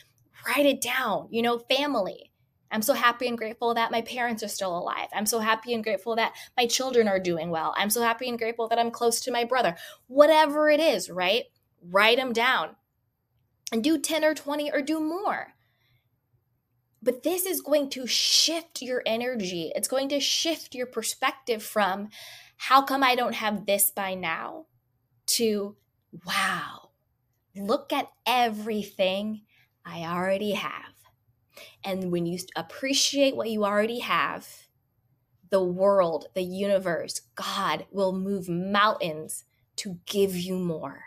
write 0.46 0.66
it 0.66 0.80
down. 0.80 1.28
You 1.30 1.42
know, 1.42 1.58
family. 1.58 2.30
I'm 2.72 2.82
so 2.82 2.94
happy 2.94 3.26
and 3.26 3.36
grateful 3.36 3.74
that 3.74 3.90
my 3.90 4.02
parents 4.02 4.44
are 4.44 4.48
still 4.48 4.78
alive. 4.78 5.08
I'm 5.12 5.26
so 5.26 5.40
happy 5.40 5.74
and 5.74 5.82
grateful 5.82 6.14
that 6.14 6.34
my 6.56 6.66
children 6.66 7.08
are 7.08 7.18
doing 7.18 7.50
well. 7.50 7.74
I'm 7.76 7.90
so 7.90 8.00
happy 8.00 8.28
and 8.28 8.38
grateful 8.38 8.68
that 8.68 8.78
I'm 8.78 8.92
close 8.92 9.20
to 9.22 9.32
my 9.32 9.42
brother. 9.42 9.74
Whatever 10.06 10.70
it 10.70 10.78
is, 10.78 11.10
right? 11.10 11.46
write 11.82 12.18
them 12.18 12.32
down 12.32 12.76
and 13.72 13.82
do 13.82 13.98
10 13.98 14.24
or 14.24 14.34
20 14.34 14.70
or 14.72 14.82
do 14.82 15.00
more. 15.00 15.54
But 17.02 17.22
this 17.22 17.46
is 17.46 17.62
going 17.62 17.90
to 17.90 18.06
shift 18.06 18.82
your 18.82 19.02
energy. 19.06 19.72
It's 19.74 19.88
going 19.88 20.10
to 20.10 20.20
shift 20.20 20.74
your 20.74 20.86
perspective 20.86 21.62
from 21.62 22.10
how 22.56 22.82
come 22.82 23.02
I 23.02 23.14
don't 23.14 23.34
have 23.34 23.64
this 23.64 23.90
by 23.90 24.14
now 24.14 24.66
to 25.26 25.76
wow, 26.26 26.90
look 27.56 27.92
at 27.92 28.10
everything 28.26 29.42
I 29.84 30.00
already 30.00 30.52
have. 30.52 30.94
And 31.84 32.10
when 32.12 32.26
you 32.26 32.38
appreciate 32.54 33.36
what 33.36 33.48
you 33.48 33.64
already 33.64 34.00
have, 34.00 34.46
the 35.50 35.62
world, 35.62 36.26
the 36.34 36.42
universe, 36.42 37.20
God 37.34 37.86
will 37.90 38.12
move 38.12 38.48
mountains 38.48 39.44
to 39.76 39.98
give 40.06 40.36
you 40.36 40.56
more. 40.56 41.04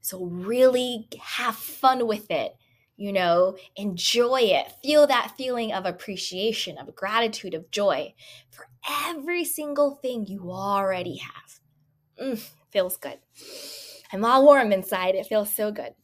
So 0.00 0.24
really 0.24 1.08
have 1.20 1.56
fun 1.56 2.06
with 2.06 2.30
it. 2.30 2.56
You 2.96 3.12
know, 3.12 3.56
enjoy 3.76 4.40
it. 4.42 4.72
Feel 4.82 5.06
that 5.06 5.34
feeling 5.36 5.72
of 5.72 5.84
appreciation, 5.84 6.78
of 6.78 6.94
gratitude, 6.94 7.54
of 7.54 7.70
joy 7.70 8.14
for 8.50 8.68
every 9.06 9.44
single 9.44 9.96
thing 9.96 10.26
you 10.26 10.50
already 10.50 11.16
have. 11.16 11.60
Mm, 12.20 12.50
feels 12.70 12.96
good. 12.96 13.18
I'm 14.12 14.24
all 14.24 14.44
warm 14.44 14.72
inside. 14.72 15.14
It 15.14 15.26
feels 15.26 15.54
so 15.54 15.70
good. 15.70 15.94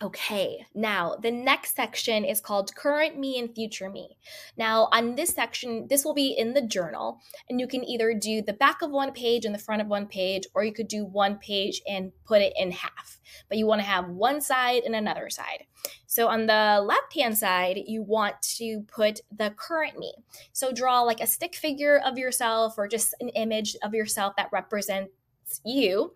Okay, 0.00 0.64
now 0.76 1.16
the 1.20 1.32
next 1.32 1.74
section 1.74 2.24
is 2.24 2.40
called 2.40 2.72
Current 2.76 3.18
Me 3.18 3.36
and 3.36 3.52
Future 3.52 3.90
Me. 3.90 4.16
Now, 4.56 4.88
on 4.92 5.16
this 5.16 5.30
section, 5.30 5.88
this 5.88 6.04
will 6.04 6.14
be 6.14 6.36
in 6.38 6.54
the 6.54 6.62
journal, 6.62 7.20
and 7.50 7.58
you 7.58 7.66
can 7.66 7.84
either 7.84 8.14
do 8.14 8.40
the 8.40 8.52
back 8.52 8.80
of 8.80 8.92
one 8.92 9.10
page 9.10 9.44
and 9.44 9.52
the 9.52 9.58
front 9.58 9.82
of 9.82 9.88
one 9.88 10.06
page, 10.06 10.44
or 10.54 10.62
you 10.62 10.72
could 10.72 10.86
do 10.86 11.04
one 11.04 11.36
page 11.38 11.82
and 11.88 12.12
put 12.24 12.42
it 12.42 12.52
in 12.56 12.70
half. 12.70 13.18
But 13.48 13.58
you 13.58 13.66
want 13.66 13.80
to 13.80 13.86
have 13.88 14.08
one 14.08 14.40
side 14.40 14.84
and 14.84 14.94
another 14.94 15.30
side. 15.30 15.64
So, 16.06 16.28
on 16.28 16.46
the 16.46 16.80
left 16.86 17.12
hand 17.14 17.36
side, 17.36 17.80
you 17.84 18.02
want 18.02 18.40
to 18.58 18.82
put 18.82 19.22
the 19.36 19.50
current 19.56 19.98
me. 19.98 20.14
So, 20.52 20.70
draw 20.70 21.00
like 21.00 21.20
a 21.20 21.26
stick 21.26 21.56
figure 21.56 22.00
of 22.06 22.16
yourself 22.16 22.74
or 22.78 22.86
just 22.86 23.14
an 23.18 23.30
image 23.30 23.74
of 23.82 23.94
yourself 23.94 24.34
that 24.36 24.50
represents 24.52 25.10
you 25.64 26.14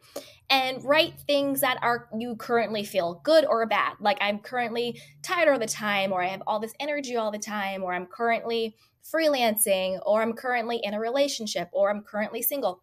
and 0.51 0.85
write 0.85 1.19
things 1.27 1.61
that 1.61 1.79
are 1.83 2.09
you 2.19 2.37
currently 2.37 2.85
feel 2.85 3.21
good 3.25 3.45
or 3.47 3.67
bad. 3.67 3.95
Like 4.01 4.19
i'm 4.21 4.39
currently 4.39 5.01
tired 5.23 5.49
all 5.49 5.59
the 5.59 5.67
time 5.67 6.13
or 6.13 6.23
i 6.23 6.29
have 6.29 6.43
all 6.47 6.61
this 6.61 6.75
energy 6.81 7.17
all 7.17 7.31
the 7.31 7.39
time 7.39 7.83
or 7.83 7.95
i'm 7.95 8.07
currently 8.07 8.77
freelancing 9.05 9.99
or 10.07 10.23
i'm 10.23 10.33
currently 10.33 10.81
in 10.83 10.95
a 10.95 11.01
relationship 11.01 11.69
or 11.73 11.91
i'm 11.91 12.03
currently 12.03 12.43
single. 12.43 12.83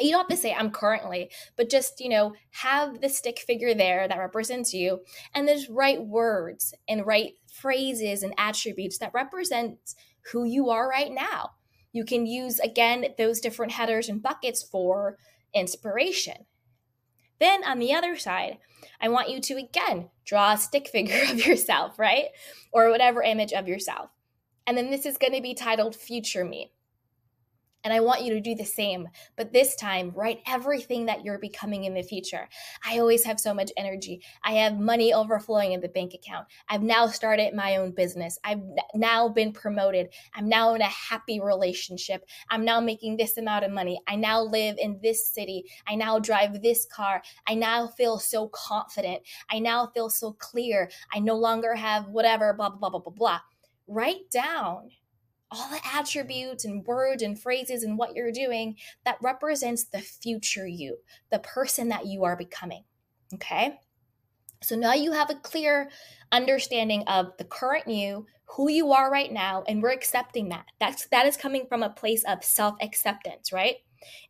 You 0.00 0.12
don't 0.12 0.20
have 0.20 0.28
to 0.28 0.36
say 0.36 0.54
i'm 0.54 0.70
currently 0.70 1.30
but 1.56 1.68
just 1.68 2.00
you 2.00 2.08
know 2.08 2.34
have 2.50 3.00
the 3.00 3.08
stick 3.08 3.38
figure 3.40 3.74
there 3.74 4.06
that 4.06 4.18
represents 4.18 4.72
you 4.72 5.00
and 5.34 5.48
then 5.48 5.58
write 5.70 6.04
words 6.04 6.72
and 6.88 7.06
write 7.06 7.34
phrases 7.52 8.22
and 8.22 8.34
attributes 8.38 8.98
that 8.98 9.12
represent 9.12 9.78
who 10.32 10.44
you 10.44 10.70
are 10.70 10.88
right 10.88 11.12
now. 11.12 11.50
You 11.92 12.04
can 12.04 12.26
use 12.26 12.58
again 12.60 13.06
those 13.16 13.40
different 13.40 13.72
headers 13.72 14.08
and 14.08 14.22
buckets 14.22 14.62
for 14.62 15.16
inspiration. 15.54 16.46
Then 17.40 17.64
on 17.64 17.78
the 17.78 17.94
other 17.94 18.16
side, 18.16 18.58
I 19.00 19.08
want 19.08 19.30
you 19.30 19.40
to 19.40 19.54
again 19.54 20.10
draw 20.24 20.52
a 20.52 20.58
stick 20.58 20.88
figure 20.92 21.22
of 21.30 21.46
yourself, 21.46 21.98
right? 21.98 22.26
Or 22.72 22.90
whatever 22.90 23.22
image 23.22 23.52
of 23.52 23.68
yourself. 23.68 24.10
And 24.66 24.76
then 24.76 24.90
this 24.90 25.06
is 25.06 25.16
going 25.16 25.32
to 25.32 25.40
be 25.40 25.54
titled 25.54 25.96
Future 25.96 26.44
Me. 26.44 26.72
And 27.84 27.92
I 27.92 28.00
want 28.00 28.22
you 28.22 28.34
to 28.34 28.40
do 28.40 28.54
the 28.54 28.64
same, 28.64 29.08
but 29.36 29.52
this 29.52 29.76
time, 29.76 30.12
write 30.14 30.40
everything 30.46 31.06
that 31.06 31.24
you're 31.24 31.38
becoming 31.38 31.84
in 31.84 31.94
the 31.94 32.02
future. 32.02 32.48
I 32.84 32.98
always 32.98 33.24
have 33.24 33.38
so 33.38 33.54
much 33.54 33.70
energy. 33.76 34.22
I 34.42 34.52
have 34.52 34.78
money 34.78 35.14
overflowing 35.14 35.72
in 35.72 35.80
the 35.80 35.88
bank 35.88 36.12
account. 36.12 36.46
I've 36.68 36.82
now 36.82 37.06
started 37.06 37.54
my 37.54 37.76
own 37.76 37.92
business. 37.92 38.38
I've 38.42 38.62
now 38.94 39.28
been 39.28 39.52
promoted. 39.52 40.08
I'm 40.34 40.48
now 40.48 40.74
in 40.74 40.82
a 40.82 40.86
happy 40.86 41.40
relationship. 41.40 42.24
I'm 42.50 42.64
now 42.64 42.80
making 42.80 43.16
this 43.16 43.36
amount 43.38 43.64
of 43.64 43.70
money. 43.70 44.00
I 44.08 44.16
now 44.16 44.42
live 44.42 44.76
in 44.78 44.98
this 45.02 45.28
city. 45.28 45.64
I 45.86 45.94
now 45.94 46.18
drive 46.18 46.60
this 46.60 46.84
car. 46.86 47.22
I 47.46 47.54
now 47.54 47.86
feel 47.86 48.18
so 48.18 48.48
confident. 48.48 49.22
I 49.50 49.60
now 49.60 49.86
feel 49.94 50.10
so 50.10 50.32
clear. 50.32 50.90
I 51.12 51.20
no 51.20 51.36
longer 51.36 51.74
have 51.74 52.08
whatever, 52.08 52.52
blah, 52.54 52.70
blah, 52.70 52.78
blah, 52.78 52.90
blah, 52.90 53.00
blah. 53.00 53.12
blah. 53.12 53.40
Write 53.86 54.30
down 54.30 54.90
all 55.50 55.70
the 55.70 55.80
attributes 55.94 56.64
and 56.64 56.84
words 56.86 57.22
and 57.22 57.40
phrases 57.40 57.82
and 57.82 57.98
what 57.98 58.14
you're 58.14 58.32
doing 58.32 58.76
that 59.04 59.18
represents 59.22 59.84
the 59.84 60.00
future 60.00 60.66
you, 60.66 60.98
the 61.30 61.38
person 61.38 61.88
that 61.88 62.06
you 62.06 62.24
are 62.24 62.36
becoming. 62.36 62.84
Okay? 63.34 63.78
So 64.62 64.76
now 64.76 64.94
you 64.94 65.12
have 65.12 65.30
a 65.30 65.36
clear 65.36 65.90
understanding 66.32 67.04
of 67.06 67.32
the 67.38 67.44
current 67.44 67.88
you, 67.88 68.26
who 68.44 68.70
you 68.70 68.92
are 68.92 69.10
right 69.10 69.32
now, 69.32 69.62
and 69.68 69.82
we're 69.82 69.92
accepting 69.92 70.48
that. 70.48 70.66
That's 70.80 71.06
that 71.08 71.26
is 71.26 71.36
coming 71.36 71.66
from 71.68 71.82
a 71.82 71.90
place 71.90 72.24
of 72.24 72.42
self-acceptance, 72.42 73.52
right? 73.52 73.76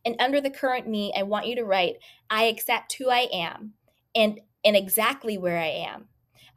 And 0.05 0.15
under 0.19 0.41
the 0.41 0.49
current 0.49 0.87
me, 0.87 1.13
I 1.17 1.23
want 1.23 1.47
you 1.47 1.55
to 1.55 1.63
write, 1.63 1.95
I 2.29 2.43
accept 2.43 2.93
who 2.93 3.09
I 3.09 3.27
am 3.31 3.73
and 4.13 4.39
and 4.63 4.75
exactly 4.75 5.37
where 5.37 5.57
I 5.57 5.87
am. 5.89 6.09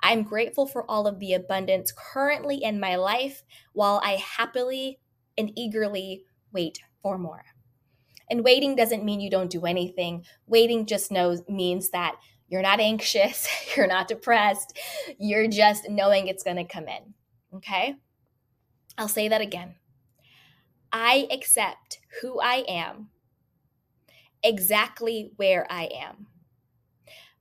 I'm 0.02 0.22
grateful 0.22 0.66
for 0.66 0.90
all 0.90 1.06
of 1.06 1.18
the 1.18 1.32
abundance 1.34 1.92
currently 1.96 2.56
in 2.62 2.80
my 2.80 2.96
life 2.96 3.42
while 3.72 4.00
I 4.04 4.16
happily 4.16 4.98
and 5.38 5.52
eagerly 5.56 6.24
wait 6.52 6.80
for 7.02 7.18
more. 7.18 7.44
And 8.30 8.44
waiting 8.44 8.74
doesn't 8.74 9.04
mean 9.04 9.20
you 9.20 9.30
don't 9.30 9.50
do 9.50 9.66
anything. 9.66 10.24
Waiting 10.46 10.86
just 10.86 11.12
knows 11.12 11.42
means 11.48 11.90
that 11.90 12.16
you're 12.48 12.62
not 12.62 12.80
anxious, 12.80 13.48
you're 13.76 13.86
not 13.86 14.08
depressed, 14.08 14.78
you're 15.18 15.48
just 15.48 15.88
knowing 15.88 16.28
it's 16.28 16.42
going 16.42 16.56
to 16.56 16.64
come 16.64 16.88
in. 16.88 17.14
Okay? 17.54 17.96
I'll 18.98 19.08
say 19.08 19.28
that 19.28 19.40
again. 19.40 19.76
I 20.92 21.26
accept 21.30 22.00
who 22.20 22.40
I 22.40 22.64
am 22.68 23.08
exactly 24.42 25.32
where 25.36 25.66
I 25.70 25.84
am. 25.84 26.26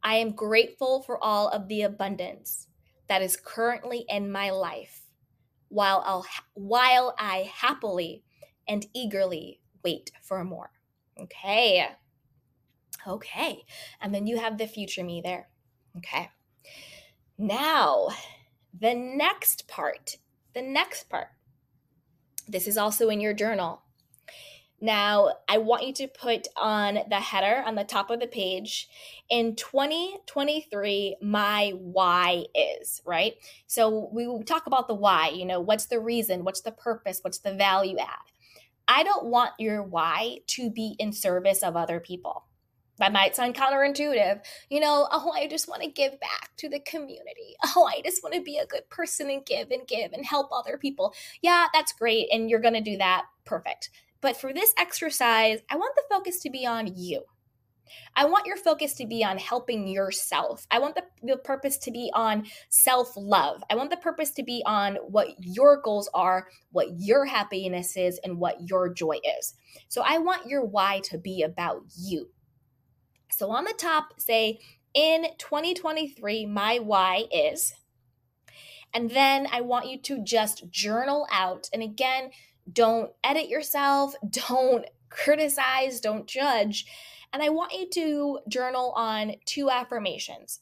I 0.04 0.16
am 0.16 0.32
grateful 0.32 1.04
for 1.04 1.24
all 1.24 1.50
of 1.50 1.68
the 1.68 1.84
abundance 1.84 2.68
that 3.08 3.22
is 3.22 3.38
currently 3.38 4.06
in 4.10 4.32
my 4.32 4.50
life 4.50 5.02
while 5.70 6.04
I'll, 6.06 6.26
while 6.54 7.16
I 7.18 7.50
happily 7.54 8.24
and 8.68 8.86
eagerly 8.94 9.62
wait 9.84 10.12
for 10.22 10.44
more. 10.44 10.72
Okay. 11.20 11.88
Okay. 13.08 13.64
And 14.00 14.14
then 14.14 14.28
you 14.28 14.38
have 14.40 14.58
the 14.58 14.68
future 14.68 15.04
me 15.04 15.22
there. 15.24 15.50
Okay. 15.98 16.30
Now, 17.38 18.10
the 18.78 18.94
next 18.94 19.68
part, 19.68 20.18
the 20.54 20.62
next 20.62 21.10
part. 21.10 21.28
This 22.48 22.68
is 22.68 22.78
also 22.78 23.10
in 23.10 23.22
your 23.22 23.34
journal. 23.34 23.81
Now, 24.82 25.34
I 25.48 25.60
want 25.60 25.86
you 25.86 25.94
to 25.94 26.08
put 26.08 26.48
on 26.58 27.00
the 27.08 27.20
header 27.20 27.64
on 27.66 27.76
the 27.76 27.84
top 27.84 28.10
of 28.10 28.20
the 28.20 28.28
page 28.28 28.90
in 29.30 29.56
2023, 29.56 31.18
my 31.22 31.74
why 31.78 32.46
is, 32.56 33.02
right? 33.06 33.36
So 33.68 34.10
we 34.12 34.44
talk 34.44 34.66
about 34.66 34.88
the 34.88 34.96
why, 34.96 35.30
you 35.30 35.46
know, 35.46 35.60
what's 35.60 35.86
the 35.86 36.00
reason, 36.00 36.44
what's 36.44 36.62
the 36.62 36.72
purpose, 36.72 37.20
what's 37.22 37.38
the 37.38 37.54
value 37.54 37.98
add. 38.00 38.08
I 38.88 39.04
don't 39.04 39.28
want 39.28 39.52
your 39.60 39.84
why 39.84 40.40
to 40.48 40.72
be 40.72 40.96
in 40.98 41.14
service 41.14 41.62
of 41.62 41.78
other 41.78 42.00
people. 42.00 42.46
That 42.98 43.14
might 43.14 43.36
sound 43.36 43.56
counterintuitive. 43.56 44.42
You 44.70 44.80
know, 44.80 45.08
oh, 45.12 45.32
I 45.32 45.48
just 45.48 45.68
want 45.70 45.82
to 45.82 45.90
give 45.90 46.20
back 46.20 46.52
to 46.58 46.70
the 46.70 46.80
community. 46.80 47.56
Oh, 47.76 47.90
I 47.90 48.02
just 48.04 48.22
want 48.22 48.36
to 48.36 48.42
be 48.42 48.58
a 48.58 48.66
good 48.66 48.90
person 48.90 49.30
and 49.30 49.46
give 49.46 49.72
and 49.72 49.88
give 49.88 50.12
and 50.14 50.26
help 50.26 50.50
other 50.52 50.78
people. 50.78 51.14
Yeah, 51.42 51.68
that's 51.74 51.94
great. 51.94 52.28
And 52.32 52.50
you're 52.50 52.60
going 52.60 52.74
to 52.74 52.82
do 52.82 52.98
that. 52.98 53.26
Perfect. 53.46 53.90
But 54.22 54.38
for 54.38 54.54
this 54.54 54.74
exercise, 54.78 55.60
I 55.70 55.76
want 55.76 55.96
the 55.96 56.04
focus 56.10 56.40
to 56.42 56.50
be 56.50 56.66
on 56.66 56.96
you. 56.96 57.24
I 58.16 58.26
want 58.26 58.46
your 58.46 58.58
focus 58.58 58.94
to 58.96 59.06
be 59.06 59.24
on 59.24 59.38
helping 59.38 59.88
yourself. 59.88 60.66
I 60.72 60.80
want 60.80 60.96
the, 60.96 61.04
the 61.24 61.38
purpose 61.38 61.78
to 61.80 61.92
be 61.92 62.12
on 62.14 62.46
self 62.70 63.14
love. 63.18 63.64
I 63.70 63.76
want 63.76 63.90
the 63.90 63.98
purpose 63.98 64.32
to 64.32 64.44
be 64.44 64.64
on 64.66 64.96
what 65.08 65.30
your 65.40 65.82
goals 65.82 66.10
are, 66.14 66.48
what 66.72 66.88
your 66.98 67.26
happiness 67.26 67.98
is, 67.98 68.20
and 68.24 68.38
what 68.38 68.70
your 68.70 68.94
joy 68.94 69.20
is. 69.40 69.56
So 69.90 70.04
I 70.06 70.20
want 70.20 70.48
your 70.48 70.64
why 70.64 71.02
to 71.06 71.18
be 71.18 71.42
about 71.42 71.84
you. 71.98 72.30
So 73.30 73.50
on 73.52 73.64
the 73.64 73.74
top, 73.78 74.20
say, 74.20 74.60
in 74.94 75.26
2023, 75.38 76.46
my 76.46 76.80
why 76.80 77.26
is. 77.32 77.74
And 78.94 79.10
then 79.10 79.48
I 79.52 79.62
want 79.62 79.88
you 79.88 79.98
to 80.02 80.24
just 80.24 80.70
journal 80.70 81.26
out. 81.32 81.70
And 81.72 81.82
again, 81.82 82.32
don't 82.72 83.12
edit 83.24 83.50
yourself, 83.50 84.16
don't 84.30 84.86
criticize, 85.10 86.00
don't 86.00 86.28
judge. 86.28 86.86
And 87.34 87.42
I 87.42 87.50
want 87.50 87.74
you 87.74 87.90
to 87.90 88.40
journal 88.50 88.92
on 88.96 89.36
two 89.46 89.70
affirmations. 89.70 90.60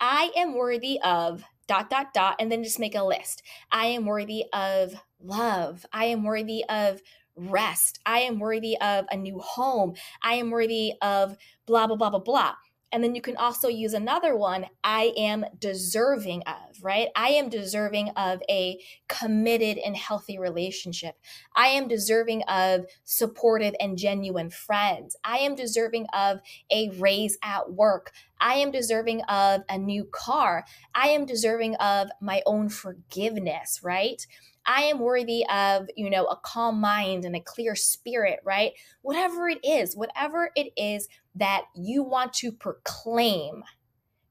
I 0.00 0.30
am 0.36 0.54
worthy 0.54 1.00
of 1.02 1.44
dot, 1.66 1.90
dot, 1.90 2.12
dot, 2.14 2.36
and 2.40 2.50
then 2.50 2.64
just 2.64 2.80
make 2.80 2.94
a 2.94 3.04
list. 3.04 3.42
I 3.70 3.86
am 3.86 4.06
worthy 4.06 4.44
of 4.52 4.94
love. 5.20 5.84
I 5.92 6.06
am 6.06 6.24
worthy 6.24 6.64
of 6.68 7.00
rest. 7.36 8.00
I 8.04 8.20
am 8.20 8.38
worthy 8.38 8.76
of 8.80 9.06
a 9.10 9.16
new 9.16 9.38
home. 9.38 9.94
I 10.22 10.34
am 10.34 10.50
worthy 10.50 10.94
of 11.02 11.36
blah, 11.66 11.86
blah, 11.86 11.96
blah, 11.96 12.10
blah, 12.10 12.18
blah. 12.18 12.54
And 12.90 13.04
then 13.04 13.14
you 13.14 13.20
can 13.20 13.36
also 13.36 13.68
use 13.68 13.92
another 13.92 14.36
one 14.36 14.66
I 14.82 15.12
am 15.16 15.44
deserving 15.58 16.42
of, 16.46 16.82
right? 16.82 17.08
I 17.14 17.28
am 17.30 17.48
deserving 17.48 18.10
of 18.10 18.40
a 18.48 18.80
committed 19.08 19.78
and 19.78 19.96
healthy 19.96 20.38
relationship. 20.38 21.16
I 21.54 21.68
am 21.68 21.88
deserving 21.88 22.42
of 22.44 22.86
supportive 23.04 23.74
and 23.80 23.98
genuine 23.98 24.50
friends. 24.50 25.16
I 25.22 25.38
am 25.38 25.54
deserving 25.54 26.06
of 26.14 26.40
a 26.70 26.90
raise 26.98 27.36
at 27.42 27.72
work. 27.72 28.12
I 28.40 28.54
am 28.54 28.70
deserving 28.70 29.22
of 29.22 29.62
a 29.68 29.76
new 29.76 30.04
car. 30.04 30.64
I 30.94 31.08
am 31.08 31.26
deserving 31.26 31.74
of 31.76 32.08
my 32.20 32.42
own 32.46 32.68
forgiveness, 32.68 33.80
right? 33.82 34.26
I 34.68 34.82
am 34.82 34.98
worthy 34.98 35.46
of, 35.48 35.88
you 35.96 36.10
know, 36.10 36.26
a 36.26 36.36
calm 36.36 36.78
mind 36.78 37.24
and 37.24 37.34
a 37.34 37.40
clear 37.40 37.74
spirit, 37.74 38.40
right? 38.44 38.72
Whatever 39.00 39.48
it 39.48 39.64
is, 39.64 39.96
whatever 39.96 40.50
it 40.54 40.72
is 40.76 41.08
that 41.36 41.62
you 41.74 42.02
want 42.02 42.34
to 42.34 42.52
proclaim 42.52 43.64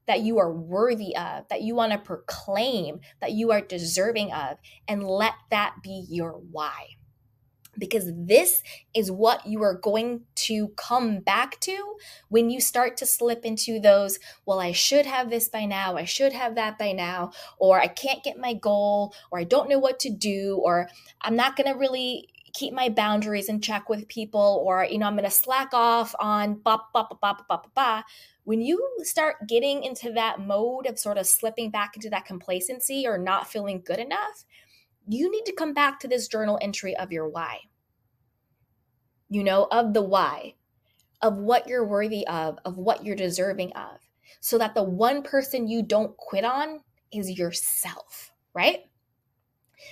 that 0.06 0.20
you 0.20 0.38
are 0.38 0.52
worthy 0.52 1.14
of, 1.16 1.46
that 1.48 1.62
you 1.62 1.74
want 1.74 1.92
to 1.92 1.98
proclaim 1.98 3.00
that 3.20 3.32
you 3.32 3.50
are 3.50 3.60
deserving 3.60 4.32
of, 4.32 4.58
and 4.86 5.02
let 5.02 5.34
that 5.50 5.74
be 5.82 6.06
your 6.08 6.32
why 6.32 6.86
because 7.78 8.10
this 8.14 8.62
is 8.94 9.10
what 9.10 9.46
you 9.46 9.62
are 9.62 9.74
going 9.74 10.22
to 10.34 10.68
come 10.76 11.20
back 11.20 11.60
to 11.60 11.96
when 12.28 12.50
you 12.50 12.60
start 12.60 12.96
to 12.98 13.06
slip 13.06 13.44
into 13.44 13.80
those, 13.80 14.18
well, 14.44 14.60
I 14.60 14.72
should 14.72 15.06
have 15.06 15.30
this 15.30 15.48
by 15.48 15.64
now, 15.64 15.96
I 15.96 16.04
should 16.04 16.32
have 16.32 16.54
that 16.56 16.78
by 16.78 16.92
now, 16.92 17.32
or 17.58 17.80
I 17.80 17.86
can't 17.86 18.24
get 18.24 18.38
my 18.38 18.54
goal, 18.54 19.14
or 19.30 19.38
I 19.38 19.44
don't 19.44 19.68
know 19.68 19.78
what 19.78 20.00
to 20.00 20.10
do, 20.10 20.60
or 20.62 20.88
I'm 21.20 21.36
not 21.36 21.56
going 21.56 21.72
to 21.72 21.78
really 21.78 22.28
keep 22.54 22.72
my 22.72 22.88
boundaries 22.88 23.48
in 23.48 23.60
check 23.60 23.88
with 23.88 24.08
people, 24.08 24.62
or, 24.66 24.84
you 24.84 24.98
know, 24.98 25.06
I'm 25.06 25.14
going 25.14 25.24
to 25.24 25.30
slack 25.30 25.72
off 25.72 26.14
on 26.18 26.54
ba 26.54 26.78
ba 26.92 27.06
ba 27.08 27.16
ba 27.20 27.44
ba 27.48 27.62
ba. 27.74 28.04
When 28.44 28.62
you 28.62 28.82
start 29.02 29.46
getting 29.46 29.84
into 29.84 30.10
that 30.12 30.40
mode 30.40 30.86
of 30.86 30.98
sort 30.98 31.18
of 31.18 31.26
slipping 31.26 31.70
back 31.70 31.96
into 31.96 32.08
that 32.10 32.24
complacency 32.24 33.06
or 33.06 33.18
not 33.18 33.46
feeling 33.46 33.82
good 33.84 33.98
enough, 33.98 34.44
you 35.08 35.30
need 35.30 35.46
to 35.46 35.54
come 35.54 35.72
back 35.72 35.98
to 36.00 36.08
this 36.08 36.28
journal 36.28 36.58
entry 36.60 36.94
of 36.96 37.10
your 37.10 37.28
why. 37.28 37.60
You 39.30 39.42
know, 39.42 39.66
of 39.70 39.94
the 39.94 40.02
why, 40.02 40.54
of 41.22 41.38
what 41.38 41.66
you're 41.66 41.86
worthy 41.86 42.26
of, 42.26 42.58
of 42.64 42.76
what 42.76 43.04
you're 43.04 43.16
deserving 43.16 43.72
of, 43.72 43.98
so 44.40 44.58
that 44.58 44.74
the 44.74 44.82
one 44.82 45.22
person 45.22 45.66
you 45.66 45.82
don't 45.82 46.16
quit 46.16 46.44
on 46.44 46.80
is 47.12 47.38
yourself, 47.38 48.32
right? 48.54 48.80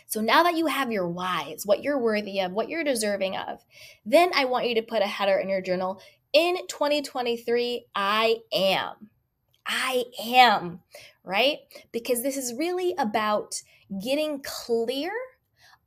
So 0.06 0.20
now 0.20 0.42
that 0.42 0.56
you 0.56 0.66
have 0.66 0.92
your 0.92 1.08
whys, 1.08 1.62
what 1.64 1.82
you're 1.82 1.98
worthy 1.98 2.40
of, 2.40 2.52
what 2.52 2.68
you're 2.68 2.84
deserving 2.84 3.36
of, 3.36 3.64
then 4.04 4.30
I 4.34 4.44
want 4.44 4.68
you 4.68 4.74
to 4.74 4.82
put 4.82 5.02
a 5.02 5.06
header 5.06 5.38
in 5.38 5.48
your 5.48 5.62
journal. 5.62 6.00
In 6.32 6.56
2023, 6.68 7.86
I 7.94 8.36
am. 8.52 9.10
I 9.66 10.04
am, 10.24 10.80
right? 11.26 11.58
Because 11.92 12.22
this 12.22 12.36
is 12.38 12.54
really 12.54 12.94
about 12.96 13.60
getting 14.02 14.40
clear 14.42 15.12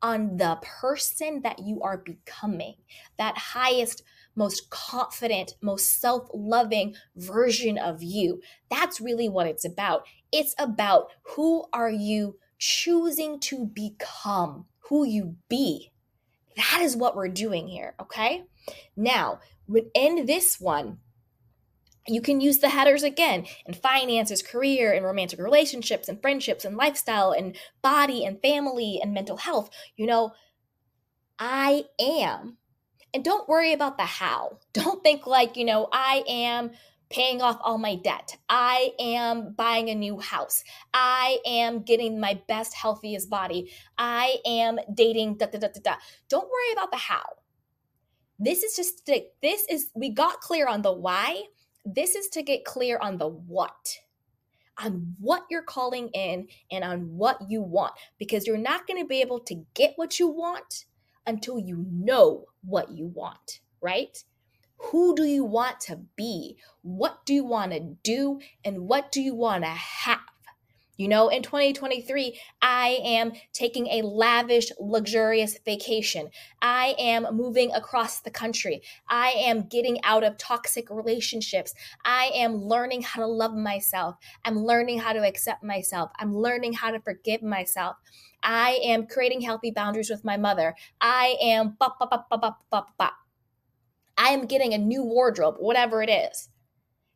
on 0.02 0.38
the 0.38 0.60
person 0.62 1.42
that 1.42 1.60
you 1.60 1.82
are 1.82 1.98
becoming, 1.98 2.76
that 3.18 3.38
highest, 3.38 4.04
most 4.36 4.70
confident, 4.70 5.56
most 5.62 6.00
self 6.00 6.30
loving 6.34 6.96
version 7.16 7.78
of 7.78 8.04
you. 8.04 8.42
That's 8.70 9.02
really 9.02 9.28
what 9.28 9.48
it's 9.48 9.66
about. 9.66 10.04
It's 10.32 10.54
about 10.60 11.08
who 11.24 11.66
are 11.74 11.90
you 11.90 12.38
choosing 12.58 13.40
to 13.40 13.66
become, 13.66 14.66
who 14.90 15.06
you 15.06 15.36
be. 15.50 15.92
That 16.56 16.82
is 16.82 16.96
what 16.96 17.16
we're 17.16 17.30
doing 17.30 17.68
here, 17.68 17.96
okay? 18.02 18.44
Now, 18.96 19.40
within 19.68 20.26
this 20.26 20.60
one, 20.60 20.98
you 22.08 22.22
can 22.22 22.42
use 22.42 22.60
the 22.60 22.70
headers 22.70 23.04
again 23.04 23.46
in 23.66 23.74
finances, 23.74 24.42
career, 24.42 24.92
and 24.92 25.06
romantic 25.06 25.40
relationships, 25.40 26.08
and 26.08 26.22
friendships, 26.22 26.66
and 26.66 26.78
lifestyle, 26.78 27.32
and 27.32 27.56
body, 27.82 28.26
and 28.26 28.42
family, 28.42 29.00
and 29.02 29.14
mental 29.14 29.38
health. 29.38 29.70
You 29.96 30.08
know, 30.08 30.32
I 31.38 31.86
am. 32.00 32.58
And 33.14 33.24
don't 33.24 33.50
worry 33.50 33.74
about 33.74 33.98
the 33.98 34.06
how. 34.06 34.60
Don't 34.74 35.02
think 35.02 35.26
like, 35.26 35.58
you 35.58 35.66
know, 35.66 35.88
I 35.92 36.24
am 36.28 36.72
paying 37.10 37.42
off 37.42 37.58
all 37.64 37.80
my 37.80 37.96
debt. 37.96 38.38
I 38.50 38.92
am 39.00 39.54
buying 39.54 39.90
a 39.90 39.96
new 39.96 40.20
house. 40.20 40.64
I 40.94 41.40
am 41.44 41.82
getting 41.82 42.20
my 42.20 42.40
best, 42.48 42.76
healthiest 42.76 43.30
body. 43.30 43.72
I 43.98 44.38
am 44.46 44.78
dating, 44.94 45.38
da 45.38 45.48
da 45.48 45.58
da 45.58 45.70
da 45.70 45.80
da. 45.84 45.96
Don't 46.30 46.48
worry 46.48 46.72
about 46.74 46.92
the 46.92 46.98
how. 46.98 47.24
This 48.38 48.62
is 48.62 48.76
just, 48.76 49.10
this 49.42 49.66
is, 49.70 49.90
we 49.96 50.10
got 50.12 50.40
clear 50.40 50.68
on 50.68 50.84
the 50.84 50.94
why 50.94 51.46
this 51.86 52.16
is 52.16 52.28
to 52.30 52.44
get 52.44 52.66
clear 52.66 52.98
on 53.02 53.18
the 53.18 53.28
what, 53.28 53.98
on 54.82 55.16
what 55.20 55.44
you're 55.50 55.64
calling 55.64 56.10
in 56.10 56.48
and 56.72 56.84
on 56.84 57.18
what 57.18 57.38
you 57.50 57.62
want, 57.62 57.94
because 58.18 58.48
you're 58.48 58.58
not 58.58 58.88
going 58.88 59.02
to 59.02 59.08
be 59.08 59.22
able 59.22 59.40
to 59.42 59.66
get 59.74 59.94
what 59.96 60.20
you 60.20 60.28
want 60.28 60.86
until 61.26 61.60
you 61.60 61.86
know 61.92 62.46
what 62.64 62.92
you 62.92 63.08
want, 63.08 63.60
right? 63.82 64.24
Who 64.78 65.16
do 65.16 65.24
you 65.24 65.44
want 65.44 65.82
to 65.82 66.00
be? 66.16 66.58
What 66.82 67.26
do 67.26 67.34
you 67.34 67.44
want 67.44 67.74
to 67.74 67.82
do? 68.04 68.40
And 68.64 68.88
what 68.88 69.12
do 69.12 69.22
you 69.22 69.36
want 69.36 69.64
to 69.64 69.70
have? 69.70 70.20
You 71.00 71.08
know, 71.08 71.30
in 71.30 71.44
2023, 71.44 72.38
I 72.62 73.00
am 73.06 73.32
taking 73.54 73.88
a 73.88 74.02
lavish, 74.02 74.70
luxurious 74.82 75.58
vacation. 75.64 76.30
I 76.62 76.94
am 77.00 77.38
moving 77.38 77.72
across 77.72 78.20
the 78.20 78.30
country. 78.30 78.82
I 79.08 79.30
am 79.30 79.70
getting 79.70 80.04
out 80.04 80.26
of 80.26 80.38
toxic 80.38 80.90
relationships. 80.90 81.74
I 82.04 82.32
am 82.36 82.58
learning 82.58 83.04
how 83.04 83.22
to 83.22 83.28
love 83.28 83.56
myself. 83.56 84.18
I'm 84.44 84.58
learning 84.58 85.00
how 85.00 85.14
to 85.14 85.26
accept 85.26 85.64
myself. 85.64 86.12
I'm 86.20 86.36
learning 86.36 86.74
how 86.74 86.92
to 86.92 87.00
forgive 87.00 87.44
myself. 87.44 87.96
I 88.44 88.82
am 88.84 89.08
creating 89.08 89.40
healthy 89.40 89.72
boundaries 89.72 90.10
with 90.10 90.26
my 90.26 90.36
mother. 90.36 90.76
I 91.00 91.38
am 91.42 91.78
ba 91.80 91.94
ba 91.98 92.08
ba 92.12 92.26
ba 92.30 92.38
ba 92.38 92.58
ba 92.70 92.86
ba. 92.98 93.12
I 94.18 94.32
am 94.32 94.48
getting 94.48 94.74
a 94.74 94.78
new 94.78 95.06
wardrobe, 95.06 95.56
whatever 95.60 96.04
it 96.04 96.10
is. 96.10 96.50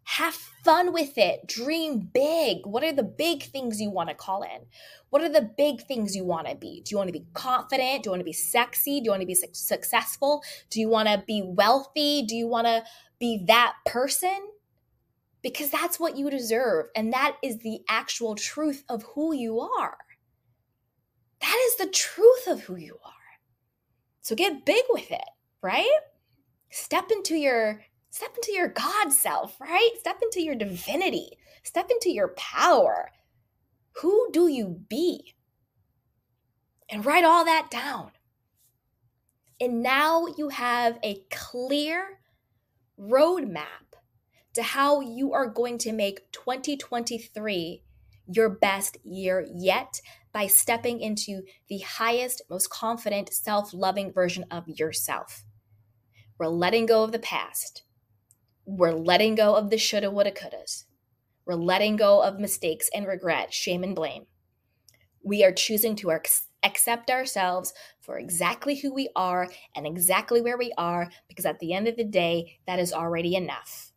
Have 0.06 0.34
fun 0.34 0.92
with 0.92 1.18
it. 1.18 1.48
Dream 1.48 2.10
big. 2.14 2.66
What 2.66 2.84
are 2.84 2.92
the 2.92 3.04
big 3.04 3.44
things 3.44 3.80
you 3.80 3.90
want 3.90 4.10
to 4.10 4.16
call 4.16 4.44
in? 4.44 4.66
What 5.10 5.22
are 5.22 5.30
the 5.30 5.50
big 5.58 5.82
things 5.88 6.16
you 6.16 6.26
want 6.26 6.48
to 6.48 6.56
be? 6.56 6.82
Do 6.84 6.92
you 6.92 6.98
want 6.98 7.08
to 7.08 7.18
be 7.18 7.26
confident? 7.34 8.04
Do 8.04 8.08
you 8.08 8.12
want 8.12 8.20
to 8.20 8.26
be 8.26 8.34
sexy? 8.34 9.00
Do 9.00 9.06
you 9.06 9.12
want 9.12 9.22
to 9.22 9.28
be 9.28 9.36
su- 9.36 9.48
successful? 9.54 10.44
Do 10.70 10.80
you 10.80 10.90
want 10.90 11.08
to 11.08 11.24
be 11.26 11.42
wealthy? 11.46 12.24
Do 12.24 12.36
you 12.36 12.48
want 12.48 12.68
to 12.68 12.84
be 13.20 13.44
that 13.48 13.76
person? 13.86 14.50
Because 15.42 15.70
that's 15.70 16.00
what 16.00 16.18
you 16.18 16.30
deserve. 16.30 16.88
And 16.96 17.14
that 17.14 17.38
is 17.42 17.60
the 17.60 17.80
actual 17.90 18.36
truth 18.36 18.84
of 18.90 19.04
who 19.16 19.34
you 19.34 19.62
are. 19.62 19.98
That 21.40 21.58
is 21.68 21.76
the 21.78 21.92
truth 21.92 22.48
of 22.48 22.62
who 22.62 22.76
you 22.76 22.98
are. 23.06 23.12
So 24.22 24.36
get 24.36 24.66
big 24.66 24.84
with 24.90 25.12
it, 25.12 25.30
right? 25.62 26.00
Step 26.70 27.12
into 27.12 27.36
your 27.36 27.82
Step 28.14 28.36
into 28.36 28.54
your 28.54 28.68
God 28.68 29.12
self, 29.12 29.60
right? 29.60 29.90
Step 30.00 30.20
into 30.22 30.40
your 30.40 30.54
divinity. 30.54 31.32
Step 31.64 31.90
into 31.90 32.12
your 32.12 32.28
power. 32.38 33.10
Who 34.02 34.30
do 34.32 34.48
you 34.48 34.82
be? 34.88 35.34
And 36.88 37.04
write 37.04 37.24
all 37.24 37.44
that 37.44 37.72
down. 37.72 38.12
And 39.60 39.82
now 39.82 40.28
you 40.38 40.50
have 40.50 41.00
a 41.02 41.24
clear 41.32 42.20
roadmap 43.00 43.98
to 44.54 44.62
how 44.62 45.02
you 45.02 45.34
are 45.34 45.48
going 45.48 45.80
to 45.80 45.92
make 45.92 46.32
2023 46.34 47.82
your 48.28 48.50
best 48.50 48.96
year 49.04 49.44
yet 49.56 50.00
by 50.32 50.46
stepping 50.46 51.00
into 51.00 51.42
the 51.68 51.80
highest, 51.80 52.44
most 52.48 52.70
confident, 52.70 53.34
self 53.34 53.74
loving 53.74 54.14
version 54.14 54.46
of 54.52 54.68
yourself. 54.68 55.46
We're 56.38 56.46
letting 56.46 56.86
go 56.86 57.04
of 57.04 57.12
the 57.12 57.18
past. 57.18 57.82
We're 58.66 58.94
letting 58.94 59.36
go 59.36 59.56
of 59.56 59.70
the 59.70 59.78
shoulda, 59.78 60.10
woulda, 60.10 60.32
couldas. 60.32 60.86
We're 61.46 61.56
letting 61.56 61.98
go 61.98 62.22
of 62.22 62.40
mistakes 62.40 62.90
and 62.96 63.06
regret, 63.06 63.54
shame 63.54 63.84
and 63.84 63.96
blame. 63.96 64.26
We 65.22 65.44
are 65.44 65.52
choosing 65.52 65.96
to 65.98 66.12
accept 66.64 67.10
ourselves 67.10 67.74
for 68.00 68.18
exactly 68.18 68.76
who 68.76 68.94
we 68.94 69.10
are 69.16 69.50
and 69.76 69.86
exactly 69.86 70.42
where 70.42 70.58
we 70.58 70.74
are 70.78 71.10
because 71.28 71.46
at 71.46 71.60
the 71.60 71.74
end 71.74 71.88
of 71.88 71.98
the 71.98 72.04
day, 72.04 72.60
that 72.66 72.80
is 72.80 72.94
already 72.94 73.36
enough. 73.36 73.92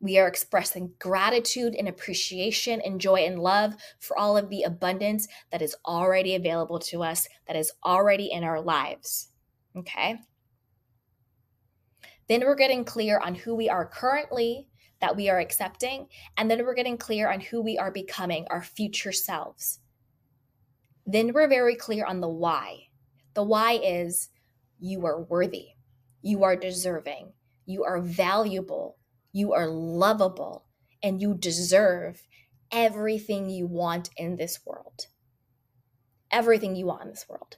We 0.00 0.18
are 0.18 0.28
expressing 0.28 0.92
gratitude 0.98 1.74
and 1.74 1.88
appreciation 1.88 2.80
and 2.80 3.00
joy 3.00 3.20
and 3.20 3.38
love 3.38 3.74
for 3.98 4.18
all 4.18 4.36
of 4.36 4.50
the 4.50 4.62
abundance 4.62 5.26
that 5.50 5.62
is 5.62 5.76
already 5.86 6.34
available 6.34 6.78
to 6.80 7.02
us, 7.02 7.28
that 7.46 7.56
is 7.56 7.72
already 7.84 8.30
in 8.30 8.44
our 8.44 8.60
lives. 8.60 9.28
Okay? 9.76 10.18
Then 12.28 12.40
we're 12.40 12.56
getting 12.56 12.84
clear 12.84 13.18
on 13.18 13.34
who 13.34 13.54
we 13.54 13.68
are 13.68 13.86
currently 13.86 14.68
that 15.00 15.16
we 15.16 15.28
are 15.28 15.38
accepting. 15.38 16.08
And 16.36 16.50
then 16.50 16.64
we're 16.64 16.74
getting 16.74 16.98
clear 16.98 17.30
on 17.30 17.40
who 17.40 17.62
we 17.62 17.78
are 17.78 17.90
becoming, 17.90 18.46
our 18.50 18.62
future 18.62 19.12
selves. 19.12 19.80
Then 21.06 21.32
we're 21.32 21.48
very 21.48 21.76
clear 21.76 22.04
on 22.04 22.20
the 22.20 22.28
why. 22.28 22.88
The 23.34 23.42
why 23.42 23.72
is 23.82 24.30
you 24.78 25.04
are 25.06 25.22
worthy, 25.22 25.68
you 26.22 26.42
are 26.44 26.56
deserving, 26.56 27.32
you 27.64 27.84
are 27.84 28.00
valuable, 28.00 28.96
you 29.32 29.52
are 29.52 29.68
lovable, 29.68 30.64
and 31.02 31.20
you 31.20 31.34
deserve 31.34 32.26
everything 32.72 33.48
you 33.48 33.66
want 33.66 34.10
in 34.16 34.36
this 34.36 34.60
world. 34.66 35.06
Everything 36.30 36.74
you 36.74 36.86
want 36.86 37.02
in 37.02 37.10
this 37.10 37.26
world. 37.28 37.56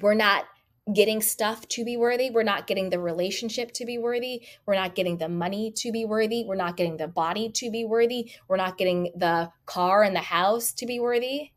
We're 0.00 0.14
not 0.14 0.46
getting 0.92 1.20
stuff 1.20 1.66
to 1.68 1.84
be 1.84 1.96
worthy. 1.96 2.30
We're 2.30 2.42
not 2.42 2.66
getting 2.66 2.90
the 2.90 2.98
relationship 2.98 3.72
to 3.72 3.84
be 3.84 3.98
worthy. 3.98 4.46
We're 4.66 4.74
not 4.74 4.94
getting 4.94 5.18
the 5.18 5.28
money 5.28 5.72
to 5.76 5.92
be 5.92 6.04
worthy. 6.04 6.44
We're 6.44 6.56
not 6.56 6.76
getting 6.76 6.96
the 6.96 7.08
body 7.08 7.50
to 7.50 7.70
be 7.70 7.84
worthy. 7.84 8.32
We're 8.48 8.56
not 8.56 8.78
getting 8.78 9.12
the 9.16 9.50
car 9.64 10.02
and 10.02 10.16
the 10.16 10.20
house 10.20 10.72
to 10.74 10.86
be 10.86 10.98
worthy. 10.98 11.50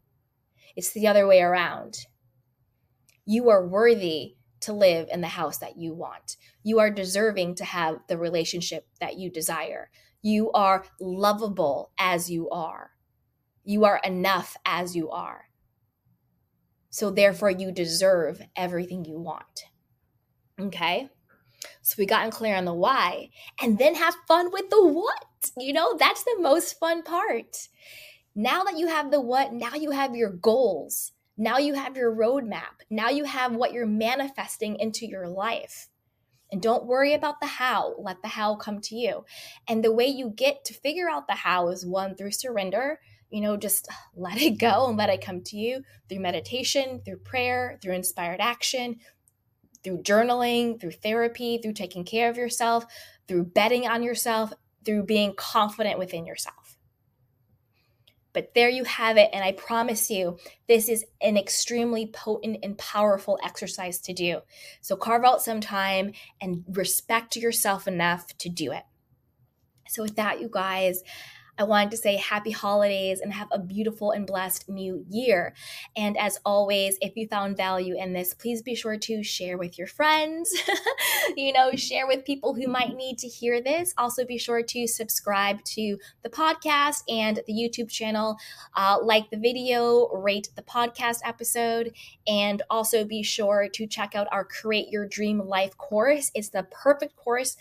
It's 0.76 0.92
the 0.92 1.08
other 1.08 1.26
way 1.26 1.42
around. 1.42 2.06
You 3.26 3.50
are 3.50 3.66
worthy 3.66 4.36
to 4.62 4.74
live 4.74 5.08
in 5.12 5.22
the 5.22 5.28
house 5.28 5.58
that 5.58 5.78
you 5.78 5.94
want. 5.94 6.38
You 6.64 6.80
are 6.80 6.92
deserving 6.92 7.56
to 7.56 7.66
have 7.66 7.98
the 8.08 8.18
relationship 8.18 8.88
that 9.00 9.18
you 9.18 9.32
desire. 9.32 9.90
You 10.22 10.52
are 10.52 10.86
lovable 11.00 11.92
as 11.98 12.30
you 12.30 12.50
are. 12.50 12.92
You 13.64 13.86
are 13.86 14.00
enough 14.04 14.56
as 14.66 14.96
you 14.96 15.10
are. 15.10 15.46
So, 16.96 17.12
therefore, 17.12 17.50
you 17.50 17.74
deserve 17.74 18.42
everything 18.56 19.04
you 19.04 19.20
want. 19.20 19.66
Okay? 20.58 21.10
So, 21.82 21.96
we 21.98 22.06
gotten 22.06 22.32
clear 22.32 22.56
on 22.56 22.64
the 22.64 22.74
why 22.74 23.32
and 23.62 23.78
then 23.78 23.96
have 23.96 24.16
fun 24.30 24.50
with 24.50 24.70
the 24.70 24.82
what. 24.82 25.52
You 25.58 25.74
know, 25.74 25.98
that's 25.98 26.24
the 26.24 26.38
most 26.40 26.80
fun 26.80 27.04
part. 27.04 27.68
Now 28.34 28.64
that 28.64 28.78
you 28.78 28.88
have 28.88 29.12
the 29.12 29.20
what, 29.20 29.52
now 29.52 29.74
you 29.74 29.92
have 29.92 30.16
your 30.16 30.30
goals. 30.30 31.12
Now 31.36 31.58
you 31.58 31.74
have 31.74 31.98
your 31.98 32.16
roadmap. 32.16 32.86
Now 32.90 33.10
you 33.10 33.26
have 33.26 33.54
what 33.54 33.74
you're 33.74 33.86
manifesting 33.86 34.78
into 34.80 35.06
your 35.06 35.28
life. 35.28 35.90
And 36.50 36.62
don't 36.62 36.86
worry 36.86 37.14
about 37.14 37.42
the 37.42 37.48
how. 37.48 37.96
Let 38.00 38.22
the 38.22 38.30
how 38.30 38.56
come 38.56 38.80
to 38.80 38.96
you. 38.96 39.26
And 39.68 39.84
the 39.84 39.92
way 39.92 40.06
you 40.06 40.30
get 40.30 40.64
to 40.64 40.74
figure 40.74 41.10
out 41.10 41.28
the 41.28 41.34
how 41.34 41.68
is 41.68 41.86
one 41.86 42.16
through 42.16 42.32
surrender, 42.32 43.02
you 43.36 43.42
know, 43.42 43.58
just 43.58 43.90
let 44.16 44.42
it 44.42 44.58
go 44.58 44.88
and 44.88 44.98
let 44.98 45.10
it 45.10 45.24
come 45.24 45.42
to 45.42 45.58
you 45.58 45.84
through 46.08 46.20
meditation, 46.20 47.02
through 47.04 47.18
prayer, 47.18 47.78
through 47.82 47.94
inspired 47.94 48.40
action, 48.40 48.96
through 49.84 50.02
journaling, 50.02 50.80
through 50.80 50.92
therapy, 50.92 51.60
through 51.62 51.74
taking 51.74 52.06
care 52.06 52.30
of 52.30 52.38
yourself, 52.38 52.86
through 53.28 53.44
betting 53.44 53.86
on 53.88 54.02
yourself, 54.02 54.54
through 54.86 55.04
being 55.04 55.34
confident 55.36 56.00
within 56.00 56.26
yourself. 56.26 56.78
But 58.32 58.54
there 58.54 58.70
you 58.70 58.84
have 58.84 59.18
it. 59.18 59.30
And 59.32 59.44
I 59.44 59.54
promise 59.54 60.10
you, 60.10 60.38
this 60.68 60.90
is 60.90 61.06
an 61.22 61.38
extremely 61.38 62.08
potent 62.08 62.60
and 62.64 62.78
powerful 62.78 63.40
exercise 63.44 64.00
to 64.02 64.14
do. 64.14 64.42
So 64.82 64.96
carve 64.96 65.24
out 65.24 65.42
some 65.42 65.62
time 65.62 66.12
and 66.42 66.64
respect 66.70 67.38
yourself 67.38 67.88
enough 67.88 68.36
to 68.40 68.50
do 68.50 68.72
it. 68.72 68.84
So, 69.88 70.02
with 70.02 70.16
that, 70.16 70.42
you 70.42 70.50
guys, 70.52 71.04
I 71.58 71.64
wanted 71.64 71.92
to 71.92 71.98
say 71.98 72.18
happy 72.18 72.52
holidays 72.52 73.22
and 73.22 73.34
have 73.34 73.48
a 73.52 73.60
beautiful 73.60 74.12
and 74.12 74.28
blessed 74.28 74.70
new 74.70 75.06
year. 75.10 75.54
And 75.96 76.18
as 76.18 76.40
always, 76.46 76.98
if 77.02 77.16
you 77.16 77.28
found 77.28 77.58
value 77.58 77.96
in 77.98 78.14
this, 78.14 78.34
please 78.34 78.62
be 78.62 78.76
sure 78.76 78.98
to 78.98 79.24
share 79.24 79.58
with 79.58 79.78
your 79.78 79.88
friends, 79.88 80.54
you 81.38 81.54
know, 81.54 81.72
share 81.72 82.08
with 82.08 82.26
people 82.26 82.54
who 82.54 82.68
might 82.68 82.96
need 82.96 83.18
to 83.20 83.28
hear 83.28 83.62
this. 83.62 83.94
Also, 83.98 84.26
be 84.26 84.38
sure 84.38 84.64
to 84.64 84.88
subscribe 84.88 85.64
to 85.64 85.98
the 86.24 86.30
podcast 86.30 87.04
and 87.08 87.40
the 87.48 87.54
YouTube 87.54 87.90
channel, 87.90 88.38
uh, 88.76 88.98
like 89.02 89.30
the 89.30 89.38
video, 89.38 90.10
rate 90.10 90.50
the 90.56 90.62
podcast 90.62 91.20
episode, 91.24 91.94
and 92.28 92.62
also 92.70 93.06
be 93.06 93.24
sure 93.24 93.70
to 93.74 93.88
check 93.88 94.16
out 94.16 94.28
our 94.32 94.44
Create 94.44 94.90
Your 94.90 95.08
Dream 95.08 95.40
Life 95.40 95.78
course. 95.78 96.32
It's 96.36 96.50
the 96.50 96.64
perfect 96.64 97.16
course 97.16 97.58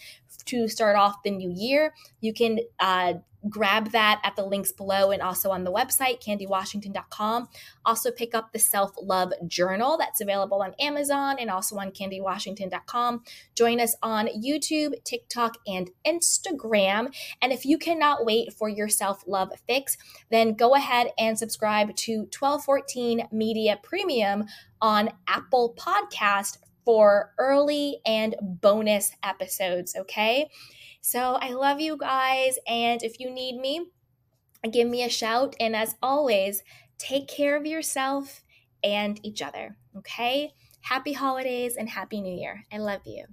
to 0.46 0.68
start 0.68 0.96
off 0.96 1.22
the 1.22 1.30
new 1.30 1.50
year. 1.50 1.94
You 2.20 2.32
can 2.32 2.60
uh, 2.80 3.14
grab 3.48 3.90
that 3.90 4.20
at 4.24 4.36
the 4.36 4.44
links 4.44 4.72
below 4.72 5.10
and 5.10 5.20
also 5.20 5.50
on 5.50 5.64
the 5.64 5.72
website, 5.72 6.22
candywashington.com. 6.22 7.48
Also, 7.84 8.10
pick 8.10 8.34
up 8.34 8.52
the 8.52 8.58
Self 8.58 8.92
Love 9.00 9.32
Journal 9.46 9.96
that's 9.98 10.20
available 10.20 10.62
on 10.62 10.74
Amazon 10.80 11.36
and 11.38 11.50
also 11.50 11.76
on 11.76 11.90
candywashington.com. 11.90 13.22
Join 13.54 13.80
us 13.80 13.96
on 14.02 14.28
YouTube, 14.28 15.02
TikTok, 15.04 15.58
and 15.66 15.90
Instagram. 16.06 17.14
And 17.42 17.52
if 17.52 17.64
you 17.64 17.78
cannot 17.78 18.24
wait 18.24 18.52
for 18.52 18.68
your 18.68 18.88
self 18.88 19.24
love 19.26 19.50
fix, 19.66 19.96
then 20.30 20.54
go 20.54 20.74
ahead 20.74 21.08
and 21.18 21.38
subscribe 21.38 21.94
to 21.96 22.28
1214 22.38 23.28
Media 23.30 23.78
Premium 23.82 24.44
on 24.80 25.10
Apple 25.26 25.74
Podcast 25.78 26.58
for 26.84 27.32
early 27.38 28.00
and 28.06 28.34
bonus 28.40 29.12
episodes, 29.22 29.94
okay? 29.96 30.48
So 31.00 31.38
I 31.40 31.52
love 31.52 31.80
you 31.80 31.96
guys. 31.96 32.58
And 32.66 33.02
if 33.02 33.20
you 33.20 33.30
need 33.30 33.56
me, 33.56 33.86
give 34.70 34.88
me 34.88 35.02
a 35.02 35.08
shout. 35.08 35.54
And 35.60 35.76
as 35.76 35.96
always, 36.02 36.62
take 36.98 37.28
care 37.28 37.56
of 37.56 37.66
yourself 37.66 38.42
and 38.82 39.20
each 39.24 39.42
other, 39.42 39.76
okay? 39.98 40.52
Happy 40.82 41.12
holidays 41.12 41.76
and 41.76 41.88
Happy 41.88 42.20
New 42.20 42.36
Year. 42.36 42.64
I 42.72 42.78
love 42.78 43.02
you. 43.06 43.24